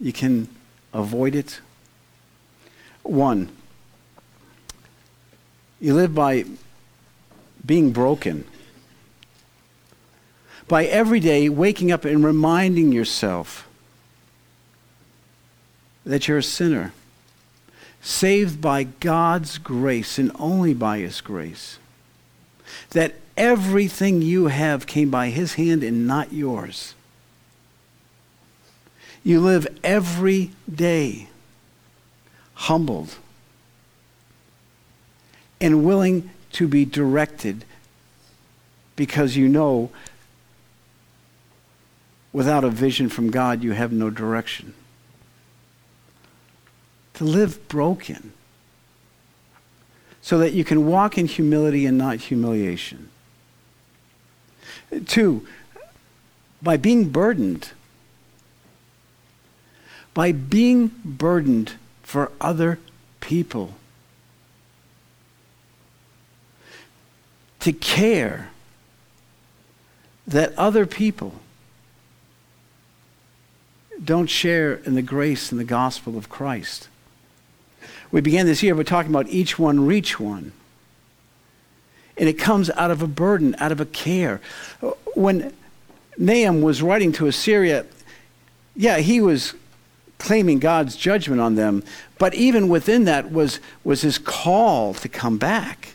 you 0.00 0.12
can 0.12 0.48
avoid 0.92 1.36
it? 1.36 1.60
One, 3.04 3.50
you 5.80 5.94
live 5.94 6.12
by 6.12 6.44
being 7.64 7.92
broken. 7.92 8.44
By 10.66 10.86
every 10.86 11.20
day 11.20 11.48
waking 11.48 11.92
up 11.92 12.04
and 12.04 12.24
reminding 12.24 12.90
yourself 12.90 13.67
that 16.08 16.26
you're 16.26 16.38
a 16.38 16.42
sinner, 16.42 16.92
saved 18.00 18.62
by 18.62 18.82
God's 18.82 19.58
grace 19.58 20.18
and 20.18 20.32
only 20.38 20.72
by 20.72 20.98
His 21.00 21.20
grace. 21.20 21.78
That 22.90 23.16
everything 23.36 24.22
you 24.22 24.46
have 24.46 24.86
came 24.86 25.10
by 25.10 25.28
His 25.28 25.54
hand 25.54 25.84
and 25.84 26.06
not 26.06 26.32
yours. 26.32 26.94
You 29.22 29.40
live 29.40 29.66
every 29.84 30.52
day 30.72 31.28
humbled 32.54 33.16
and 35.60 35.84
willing 35.84 36.30
to 36.52 36.66
be 36.66 36.86
directed 36.86 37.66
because 38.96 39.36
you 39.36 39.46
know 39.46 39.90
without 42.32 42.64
a 42.64 42.70
vision 42.70 43.10
from 43.10 43.30
God, 43.30 43.62
you 43.62 43.72
have 43.72 43.92
no 43.92 44.08
direction 44.08 44.72
to 47.18 47.24
live 47.24 47.66
broken 47.66 48.32
so 50.22 50.38
that 50.38 50.52
you 50.52 50.62
can 50.62 50.86
walk 50.86 51.18
in 51.18 51.26
humility 51.26 51.84
and 51.84 51.98
not 51.98 52.18
humiliation. 52.18 53.08
Two, 55.06 55.44
by 56.62 56.76
being 56.76 57.08
burdened. 57.08 57.72
By 60.14 60.30
being 60.30 60.92
burdened 61.04 61.72
for 62.04 62.30
other 62.40 62.78
people. 63.18 63.74
To 67.60 67.72
care 67.72 68.50
that 70.24 70.56
other 70.56 70.86
people 70.86 71.34
don't 74.04 74.30
share 74.30 74.74
in 74.74 74.94
the 74.94 75.02
grace 75.02 75.50
and 75.50 75.60
the 75.60 75.64
gospel 75.64 76.16
of 76.16 76.28
Christ. 76.28 76.86
We 78.10 78.20
began 78.20 78.46
this 78.46 78.62
year 78.62 78.74
by 78.74 78.82
talking 78.82 79.10
about 79.10 79.28
each 79.28 79.58
one 79.58 79.86
reach 79.86 80.18
one. 80.18 80.52
And 82.16 82.28
it 82.28 82.34
comes 82.34 82.70
out 82.70 82.90
of 82.90 83.02
a 83.02 83.06
burden, 83.06 83.54
out 83.58 83.70
of 83.70 83.80
a 83.80 83.86
care. 83.86 84.40
When 85.14 85.54
Nahum 86.16 86.62
was 86.62 86.82
writing 86.82 87.12
to 87.12 87.26
Assyria, 87.26 87.86
yeah, 88.74 88.98
he 88.98 89.20
was 89.20 89.54
claiming 90.18 90.58
God's 90.58 90.96
judgment 90.96 91.40
on 91.40 91.54
them, 91.54 91.84
but 92.18 92.34
even 92.34 92.68
within 92.68 93.04
that 93.04 93.30
was, 93.30 93.60
was 93.84 94.02
his 94.02 94.18
call 94.18 94.94
to 94.94 95.08
come 95.08 95.38
back. 95.38 95.94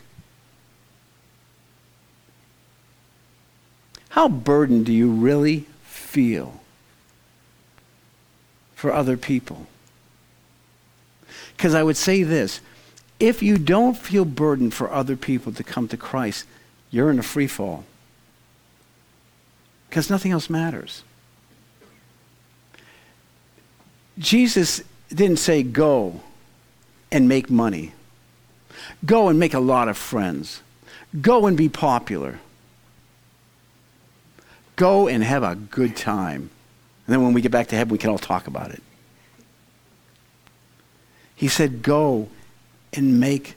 How 4.10 4.28
burdened 4.28 4.86
do 4.86 4.92
you 4.92 5.10
really 5.10 5.66
feel 6.14 6.60
for 8.84 8.92
other 8.92 9.16
people. 9.16 9.66
Because 11.56 11.74
I 11.74 11.82
would 11.82 11.96
say 11.96 12.22
this 12.22 12.60
if 13.20 13.42
you 13.42 13.58
don't 13.58 13.96
feel 13.96 14.24
burdened 14.24 14.74
for 14.74 14.90
other 14.90 15.16
people 15.16 15.52
to 15.52 15.64
come 15.64 15.88
to 15.88 15.96
Christ, 15.96 16.46
you're 16.90 17.10
in 17.10 17.18
a 17.18 17.22
free 17.22 17.46
fall. 17.46 17.84
Because 19.88 20.10
nothing 20.10 20.32
else 20.32 20.50
matters. 20.50 21.02
Jesus 24.18 24.82
didn't 25.08 25.38
say, 25.38 25.62
go 25.62 26.20
and 27.10 27.28
make 27.28 27.50
money, 27.50 27.92
go 29.04 29.28
and 29.28 29.38
make 29.38 29.54
a 29.54 29.60
lot 29.60 29.88
of 29.88 29.96
friends, 29.96 30.62
go 31.20 31.46
and 31.46 31.56
be 31.56 31.68
popular, 31.68 32.40
go 34.76 35.08
and 35.08 35.22
have 35.22 35.42
a 35.42 35.54
good 35.54 35.96
time. 35.96 36.50
And 37.06 37.12
then 37.14 37.22
when 37.22 37.32
we 37.32 37.40
get 37.40 37.52
back 37.52 37.68
to 37.68 37.76
heaven, 37.76 37.92
we 37.92 37.98
can 37.98 38.10
all 38.10 38.18
talk 38.18 38.46
about 38.46 38.70
it. 38.70 38.82
He 41.44 41.48
said, 41.48 41.82
Go 41.82 42.30
and 42.94 43.20
make 43.20 43.54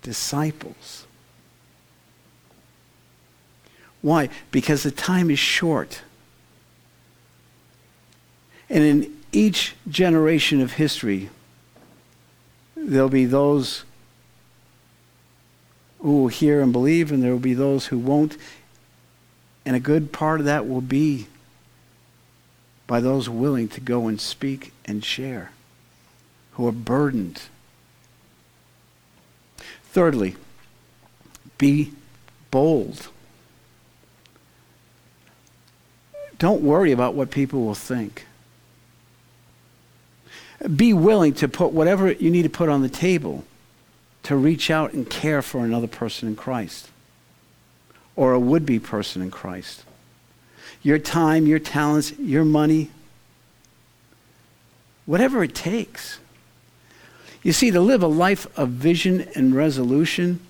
disciples. 0.00 1.08
Why? 4.00 4.28
Because 4.52 4.84
the 4.84 4.92
time 4.92 5.28
is 5.28 5.40
short. 5.40 6.02
And 8.68 8.84
in 8.84 9.16
each 9.32 9.74
generation 9.88 10.60
of 10.60 10.74
history, 10.74 11.30
there'll 12.76 13.08
be 13.08 13.24
those 13.24 13.82
who 15.98 16.22
will 16.22 16.28
hear 16.28 16.60
and 16.60 16.72
believe, 16.72 17.10
and 17.10 17.24
there 17.24 17.32
will 17.32 17.40
be 17.40 17.54
those 17.54 17.86
who 17.86 17.98
won't. 17.98 18.36
And 19.66 19.74
a 19.74 19.80
good 19.80 20.12
part 20.12 20.38
of 20.38 20.46
that 20.46 20.68
will 20.68 20.80
be 20.80 21.26
by 22.86 23.00
those 23.00 23.28
willing 23.28 23.66
to 23.70 23.80
go 23.80 24.06
and 24.06 24.20
speak 24.20 24.72
and 24.84 25.04
share, 25.04 25.50
who 26.60 26.68
are 26.68 26.72
burdened. 26.72 27.40
Thirdly, 29.84 30.36
be 31.56 31.92
bold. 32.50 33.08
Don't 36.38 36.60
worry 36.60 36.92
about 36.92 37.14
what 37.14 37.30
people 37.30 37.64
will 37.64 37.74
think. 37.74 38.26
Be 40.76 40.92
willing 40.92 41.32
to 41.34 41.48
put 41.48 41.72
whatever 41.72 42.12
you 42.12 42.30
need 42.30 42.42
to 42.42 42.50
put 42.50 42.68
on 42.68 42.82
the 42.82 42.90
table 42.90 43.44
to 44.24 44.36
reach 44.36 44.70
out 44.70 44.92
and 44.92 45.08
care 45.08 45.40
for 45.40 45.64
another 45.64 45.86
person 45.86 46.28
in 46.28 46.36
Christ 46.36 46.90
or 48.16 48.34
a 48.34 48.38
would 48.38 48.66
be 48.66 48.78
person 48.78 49.22
in 49.22 49.30
Christ. 49.30 49.84
Your 50.82 50.98
time, 50.98 51.46
your 51.46 51.58
talents, 51.58 52.12
your 52.18 52.44
money, 52.44 52.90
whatever 55.06 55.42
it 55.42 55.54
takes. 55.54 56.19
You 57.42 57.52
see, 57.52 57.70
to 57.70 57.80
live 57.80 58.02
a 58.02 58.08
life 58.08 58.46
of 58.58 58.70
vision 58.70 59.28
and 59.34 59.54
resolution 59.54 60.40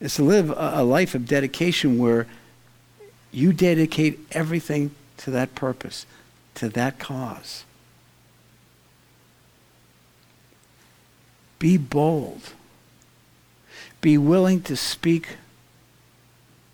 is 0.00 0.16
to 0.16 0.22
live 0.22 0.50
a, 0.54 0.82
life 0.82 1.14
of 1.14 1.26
dedication 1.26 1.96
where 1.96 2.26
you 3.32 3.52
dedicate 3.52 4.20
everything 4.32 4.90
to 5.16 5.30
that 5.30 5.54
purpose, 5.54 6.04
to 6.56 6.68
that 6.68 6.98
cause. 6.98 7.64
Be 11.58 11.78
bold. 11.78 12.52
Be 14.02 14.18
willing 14.18 14.60
to 14.62 14.76
speak 14.76 15.36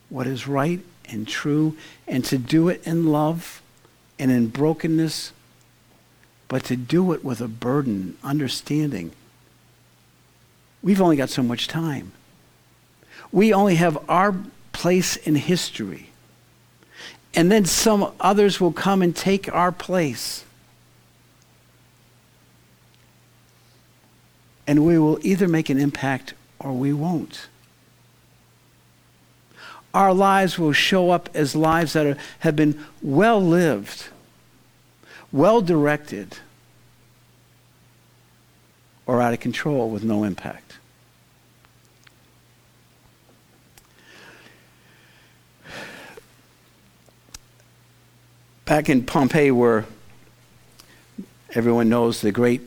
what 0.09 0.27
is 0.27 0.49
right 0.49 0.81
and 1.09 1.29
true 1.29 1.77
and 2.09 2.25
to 2.25 2.37
do 2.37 2.69
it 2.69 2.85
in 2.85 3.07
love 3.07 3.63
and 4.19 4.33
in 4.33 4.49
brokenness, 4.49 5.33
but 6.51 6.65
to 6.65 6.77
do 6.77 7.13
it 7.13 7.25
with 7.25 7.41
a 7.41 7.49
burden, 7.49 8.19
understanding. 8.23 9.13
We've 10.83 11.01
only 11.01 11.17
got 11.17 11.31
so 11.31 11.43
much 11.43 11.67
time. 11.67 12.13
We 13.33 13.55
only 13.55 13.77
have 13.77 13.97
our 14.11 14.35
place 14.73 15.17
in 15.17 15.37
history. 15.37 16.11
And 17.33 17.51
then 17.51 17.65
some 17.65 18.13
others 18.21 18.61
will 18.61 18.73
come 18.73 19.01
and 19.01 19.17
take 19.17 19.51
our 19.55 19.73
place. 19.73 20.45
and 24.71 24.87
we 24.87 24.97
will 25.01 25.19
either 25.23 25.49
make 25.49 25.69
an 25.69 25.81
impact 25.81 26.33
or 26.61 26.73
we 26.73 26.93
won't. 26.93 27.49
Our 29.93 30.15
lives 30.15 30.61
will 30.61 30.73
show 30.73 31.11
up 31.11 31.29
as 31.35 31.57
lives 31.57 31.95
that 31.95 32.07
are, 32.07 32.17
have 32.39 32.55
been 32.55 32.79
well 33.03 33.43
lived, 33.43 34.11
well 35.33 35.61
directed, 35.61 36.39
or 39.07 39.21
out 39.21 39.33
of 39.33 39.41
control 39.41 39.91
with 39.91 40.05
no 40.05 40.25
impact. 40.25 40.75
Back 48.65 48.89
in 48.89 49.05
Pompeii, 49.05 49.51
where 49.51 49.85
everyone 51.55 51.89
knows 51.89 52.21
the 52.21 52.31
great 52.31 52.63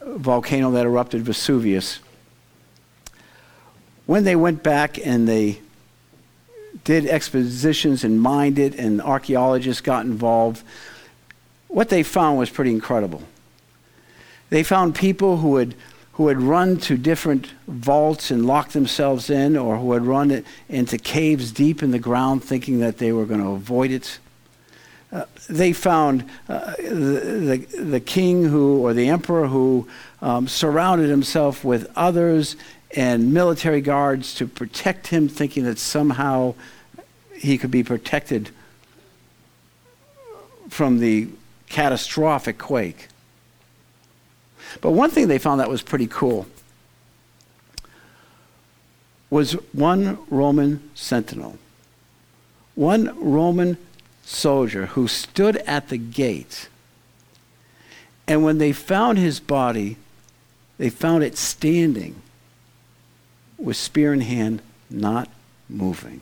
volcano 0.00 0.70
that 0.70 0.86
erupted, 0.86 1.22
Vesuvius, 1.22 1.98
when 4.06 4.24
they 4.24 4.36
went 4.36 4.62
back 4.62 5.04
and 5.04 5.28
they 5.28 5.58
did 6.84 7.06
expositions 7.06 8.04
and 8.04 8.20
mined 8.20 8.58
it, 8.58 8.74
and 8.74 9.00
archaeologists 9.00 9.80
got 9.80 10.04
involved, 10.04 10.62
what 11.72 11.88
they 11.88 12.02
found 12.02 12.38
was 12.38 12.50
pretty 12.50 12.70
incredible. 12.70 13.22
They 14.50 14.62
found 14.62 14.94
people 14.94 15.38
who 15.38 15.56
had, 15.56 15.74
who 16.12 16.28
had 16.28 16.40
run 16.40 16.76
to 16.80 16.98
different 16.98 17.46
vaults 17.66 18.30
and 18.30 18.44
locked 18.44 18.74
themselves 18.74 19.30
in, 19.30 19.56
or 19.56 19.78
who 19.78 19.92
had 19.92 20.02
run 20.02 20.44
into 20.68 20.98
caves 20.98 21.50
deep 21.50 21.82
in 21.82 21.90
the 21.90 21.98
ground 21.98 22.44
thinking 22.44 22.80
that 22.80 22.98
they 22.98 23.10
were 23.10 23.24
going 23.24 23.40
to 23.40 23.52
avoid 23.52 23.90
it. 23.90 24.18
Uh, 25.10 25.24
they 25.48 25.72
found 25.72 26.28
uh, 26.48 26.74
the, 26.76 27.56
the, 27.72 27.82
the, 27.82 28.00
king 28.00 28.44
who, 28.44 28.78
or 28.82 28.92
the 28.92 29.08
emperor 29.08 29.46
who 29.46 29.88
um, 30.20 30.46
surrounded 30.46 31.08
himself 31.08 31.64
with 31.64 31.90
others 31.96 32.56
and 32.94 33.32
military 33.32 33.80
guards 33.80 34.34
to 34.34 34.46
protect 34.46 35.06
him, 35.06 35.26
thinking 35.26 35.64
that 35.64 35.78
somehow 35.78 36.54
he 37.34 37.56
could 37.56 37.70
be 37.70 37.82
protected 37.82 38.50
from 40.68 40.98
the 40.98 41.28
catastrophic 41.72 42.58
quake. 42.58 43.08
But 44.80 44.92
one 44.92 45.10
thing 45.10 45.26
they 45.26 45.38
found 45.38 45.58
that 45.58 45.68
was 45.68 45.82
pretty 45.82 46.06
cool 46.06 46.46
was 49.30 49.52
one 49.72 50.18
Roman 50.28 50.90
sentinel, 50.94 51.58
one 52.74 53.18
Roman 53.18 53.78
soldier 54.24 54.86
who 54.86 55.08
stood 55.08 55.56
at 55.58 55.88
the 55.88 55.96
gate. 55.96 56.68
And 58.28 58.44
when 58.44 58.58
they 58.58 58.72
found 58.72 59.18
his 59.18 59.40
body, 59.40 59.96
they 60.76 60.90
found 60.90 61.24
it 61.24 61.38
standing 61.38 62.20
with 63.58 63.76
spear 63.76 64.12
in 64.12 64.20
hand, 64.20 64.60
not 64.90 65.28
moving. 65.68 66.20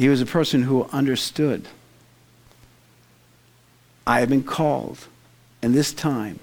He 0.00 0.08
was 0.08 0.22
a 0.22 0.26
person 0.26 0.62
who 0.62 0.84
understood. 0.92 1.68
I 4.06 4.20
have 4.20 4.30
been 4.30 4.42
called 4.42 5.06
in 5.62 5.72
this 5.72 5.92
time 5.92 6.38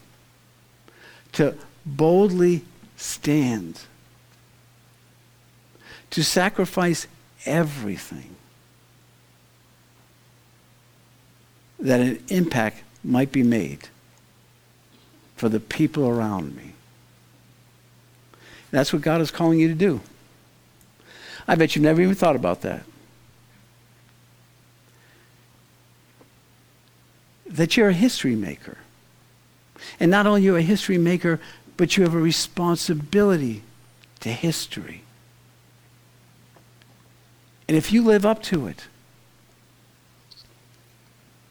to 1.32 1.56
boldly 1.84 2.64
stand 2.98 3.82
to 6.12 6.24
sacrifice 6.24 7.08
everything 7.48 8.36
that 11.80 12.00
an 12.00 12.24
impact 12.28 12.84
might 13.04 13.32
be 13.32 13.42
made 13.42 13.88
for 15.36 15.50
the 15.50 15.60
people 15.60 16.08
around 16.08 16.56
me. 16.56 16.74
That's 18.70 18.94
what 18.94 19.02
God 19.02 19.20
is 19.20 19.32
calling 19.32 19.60
you 19.60 19.68
to 19.68 19.74
do. 19.74 20.02
I 21.48 21.56
bet 21.56 21.76
you've 21.76 21.82
never 21.82 22.04
even 22.04 22.14
thought 22.14 22.36
about 22.36 22.62
that. 22.62 22.84
That 27.50 27.78
you're 27.78 27.90
a 27.90 27.94
history 27.94 28.36
maker. 28.36 28.78
And 30.00 30.12
not 30.12 30.26
only 30.26 30.44
you're 30.44 30.58
a 30.58 30.62
history 30.62 30.98
maker, 30.98 31.40
but 31.78 31.96
you 31.96 32.04
have 32.04 32.14
a 32.14 32.20
responsibility 32.20 33.64
to 34.22 34.30
history. 34.30 35.04
And 37.68 37.78
if 37.78 37.92
you 37.92 38.04
live 38.04 38.26
up 38.26 38.42
to 38.44 38.68
it, 38.68 38.88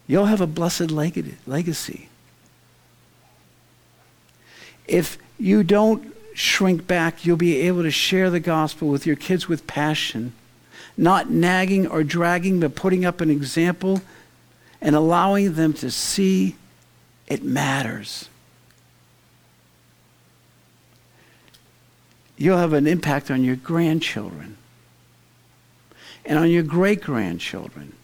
you'll 0.07 0.27
have 0.27 0.41
a 0.41 0.47
blessed 0.47 0.91
legacy. 0.91 2.09
If 4.87 5.19
you 5.39 5.63
don't 5.63 6.17
shrink 6.37 6.87
back. 6.87 7.25
You'll 7.25 7.37
be 7.37 7.57
able 7.63 7.83
to 7.83 7.91
share 7.91 8.31
the 8.31 8.41
gospel 8.41 8.89
with 8.89 9.07
your 9.07 9.17
kids 9.17 9.49
with 9.49 9.67
passion, 9.67 10.35
not 10.97 11.31
nagging 11.31 11.87
or 11.87 12.05
dragging, 12.05 12.61
but 12.61 12.75
putting 12.75 13.05
up 13.05 13.21
an 13.21 13.31
example 13.31 14.03
and 14.81 14.95
allowing 14.95 15.55
them 15.55 15.73
to 15.75 15.91
see 15.91 16.57
it 17.27 17.43
matters. 17.43 18.29
You'll 22.37 22.59
have 22.59 22.73
an 22.73 22.87
impact 22.87 23.31
on 23.31 23.43
your 23.43 23.57
grandchildren 23.57 24.57
and 26.25 26.39
on 26.39 26.51
your 26.51 26.63
great 26.63 27.01
grandchildren. 27.03 27.95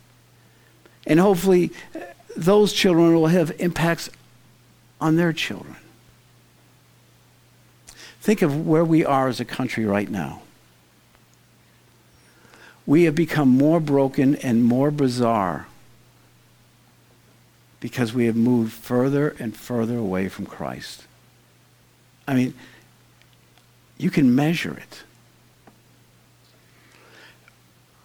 And 1.07 1.21
hopefully, 1.21 1.71
uh, 1.95 2.01
those 2.37 2.73
children 2.73 3.15
will 3.15 3.27
have 3.27 3.53
impacts 3.59 4.09
on 5.01 5.17
their 5.17 5.33
children. 5.33 5.77
Think 8.21 8.41
of 8.41 8.67
where 8.67 8.85
we 8.85 9.05
are 9.05 9.29
as 9.29 9.41
a 9.41 9.45
country 9.45 9.85
right 9.85 10.09
now. 10.09 10.43
We 12.87 13.05
have 13.05 13.15
become 13.15 13.49
more 13.49 13.81
broken 13.81 14.37
and 14.37 14.65
more 14.65 14.91
bizarre 14.91 15.67
because 17.83 18.15
we 18.15 18.27
have 18.27 18.37
moved 18.37 18.73
further 18.73 19.35
and 19.41 19.57
further 19.57 19.99
away 19.99 20.29
from 20.29 20.47
Christ. 20.47 21.03
I 22.29 22.35
mean, 22.35 22.55
you 23.99 24.09
can 24.09 24.37
measure 24.37 24.73
it. 24.73 25.03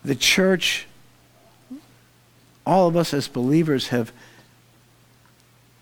The 0.03 0.15
church, 0.15 0.87
all 2.65 2.87
of 2.87 2.97
us 2.97 3.13
as 3.13 3.27
believers 3.27 3.89
have, 3.89 4.11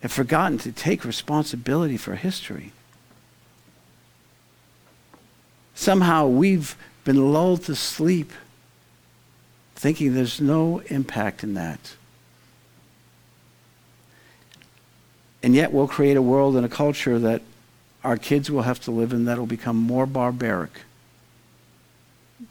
have 0.01 0.11
forgotten 0.11 0.57
to 0.57 0.73
take 0.73 1.05
responsibility 1.05 1.95
for 1.95 2.15
history. 2.15 2.73
Somehow 5.73 6.27
we've 6.27 6.75
been 7.05 7.31
lulled 7.31 7.63
to 7.63 7.75
sleep 7.75 8.33
thinking 9.73 10.13
there's 10.13 10.41
no 10.41 10.79
impact 10.87 11.45
in 11.45 11.53
that. 11.53 11.95
And 15.45 15.53
yet 15.53 15.71
we'll 15.71 15.87
create 15.87 16.17
a 16.17 16.23
world 16.23 16.55
and 16.55 16.65
a 16.65 16.69
culture 16.69 17.19
that 17.19 17.43
our 18.03 18.17
kids 18.17 18.49
will 18.49 18.63
have 18.63 18.79
to 18.79 18.89
live 18.89 19.13
in 19.13 19.25
that 19.25 19.37
will 19.37 19.45
become 19.45 19.75
more 19.77 20.07
barbaric 20.07 20.71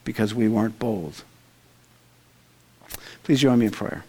because 0.05 0.33
we 0.33 0.47
weren't 0.47 0.79
bold. 0.79 1.25
Please 3.25 3.41
join 3.41 3.59
me 3.59 3.67
in 3.67 3.73
prayer. 3.73 4.05